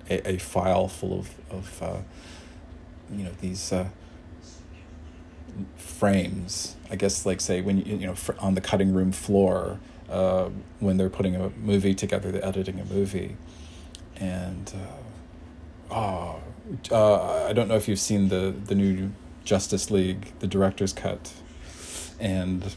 [0.10, 1.98] a, a file full of, of uh,
[3.12, 3.88] you know, these uh,
[5.76, 6.76] frames.
[6.90, 9.80] I guess, like, say, when you, you know, on the cutting room floor,
[10.10, 13.38] uh, when they're putting a movie together, they're editing a movie.
[14.18, 14.72] And,
[15.92, 16.40] oh,
[16.92, 19.12] uh, I don't know if you've seen the the new
[19.44, 21.34] Justice League, the director's cut,
[22.20, 22.76] and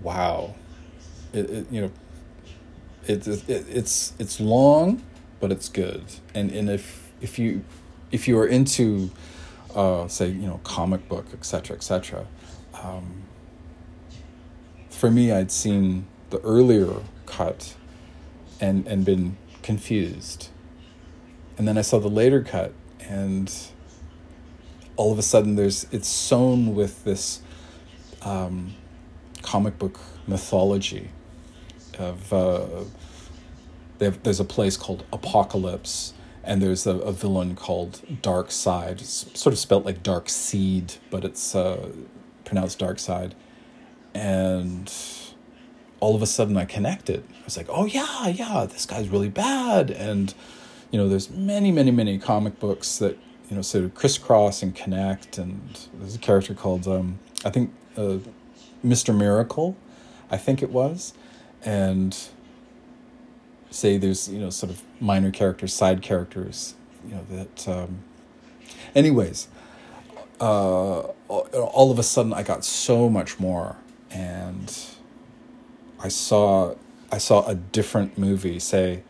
[0.00, 0.54] wow,
[1.32, 1.90] it, it you know,
[3.06, 5.02] it, it it's it's long,
[5.40, 6.04] but it's good,
[6.34, 7.64] and and if if you
[8.10, 9.10] if you are into
[9.74, 12.26] uh, say you know comic book etc etc
[12.82, 13.22] um,
[14.90, 16.92] for me i'd seen the earlier
[17.26, 17.74] cut
[18.60, 20.50] and and been confused
[21.58, 23.52] and then I saw the later cut, and
[24.96, 27.40] all of a sudden there's it's sewn with this
[28.22, 28.74] um,
[29.42, 31.10] comic book mythology
[31.98, 32.66] of uh,
[34.00, 36.12] have, there's a place called Apokolips.
[36.44, 41.24] and there's a, a villain called Darkseid it's sort of spelt like dark seed but
[41.24, 41.90] it's uh,
[42.44, 43.34] pronounced Side.
[44.14, 44.92] and
[46.00, 49.28] all of a sudden i connected i was like oh yeah yeah this guy's really
[49.28, 50.34] bad and
[50.92, 53.18] you know, there's many, many, many comic books that
[53.50, 55.38] you know sort of crisscross and connect.
[55.38, 58.18] And there's a character called um, I think uh,
[58.82, 59.76] Mister Miracle,
[60.30, 61.14] I think it was,
[61.64, 62.16] and
[63.70, 66.74] say there's you know sort of minor characters, side characters,
[67.08, 67.68] you know that.
[67.68, 68.04] Um,
[68.94, 69.48] anyways,
[70.40, 73.76] uh, all of a sudden I got so much more,
[74.10, 74.76] and
[75.98, 76.74] I saw
[77.10, 78.58] I saw a different movie.
[78.58, 79.04] Say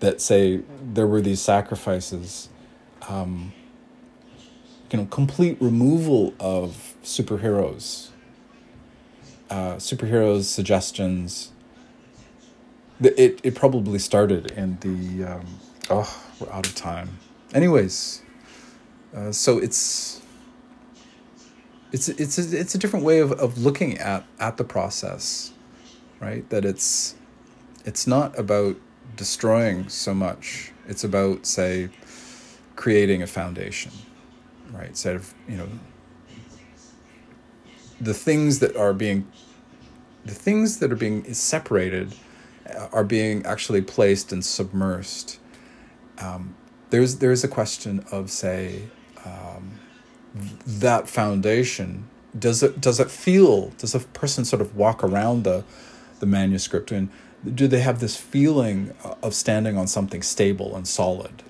[0.00, 2.48] that say there were these sacrifices,
[3.08, 3.52] um,
[4.90, 8.08] you know, complete removal of superheroes,
[9.50, 11.52] uh, superheroes' suggestions,
[13.00, 15.46] it it probably started in the um,
[15.88, 17.18] oh we're out of time.
[17.54, 18.22] Anyways,
[19.14, 20.20] uh, so it's
[21.92, 25.52] it's it's a, it's a different way of, of looking at at the process,
[26.20, 26.48] right?
[26.50, 27.14] That it's
[27.84, 28.76] it's not about
[29.16, 30.72] destroying so much.
[30.88, 31.90] It's about say
[32.76, 33.92] creating a foundation,
[34.72, 34.88] right?
[34.88, 35.68] Instead of you know
[38.00, 39.26] the things that are being
[40.24, 42.14] the things that are being separated
[42.74, 45.38] uh, are being actually placed and submersed.
[46.18, 46.54] Um,
[46.90, 48.88] there's there's a question of say
[49.24, 49.78] um,
[50.66, 52.08] that foundation
[52.38, 55.64] does it does it feel does a person sort of walk around the
[56.20, 57.10] the manuscript and
[57.54, 61.42] do they have this feeling of standing on something stable and solid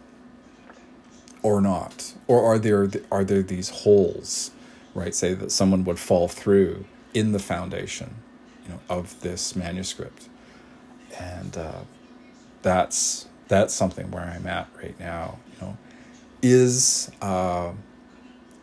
[1.43, 2.15] or not?
[2.27, 4.53] Or are there are there these holes
[4.95, 5.15] right?
[5.15, 6.85] Say that someone would fall through
[7.15, 8.15] in the foundation
[8.65, 10.29] you know of this manuscript.
[11.19, 11.81] And uh,
[12.63, 15.79] that's that's something where I'm at right now you know.
[16.43, 17.73] Is uh,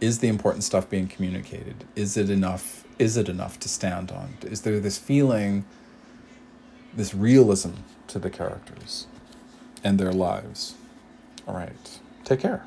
[0.01, 1.86] is the important stuff being communicated?
[1.95, 4.38] Is it enough is it enough to stand on?
[4.43, 5.65] Is there this feeling
[6.97, 7.71] this realism
[8.07, 9.07] to the characters
[9.83, 10.73] and their lives.
[11.47, 11.99] All right.
[12.25, 12.65] Take care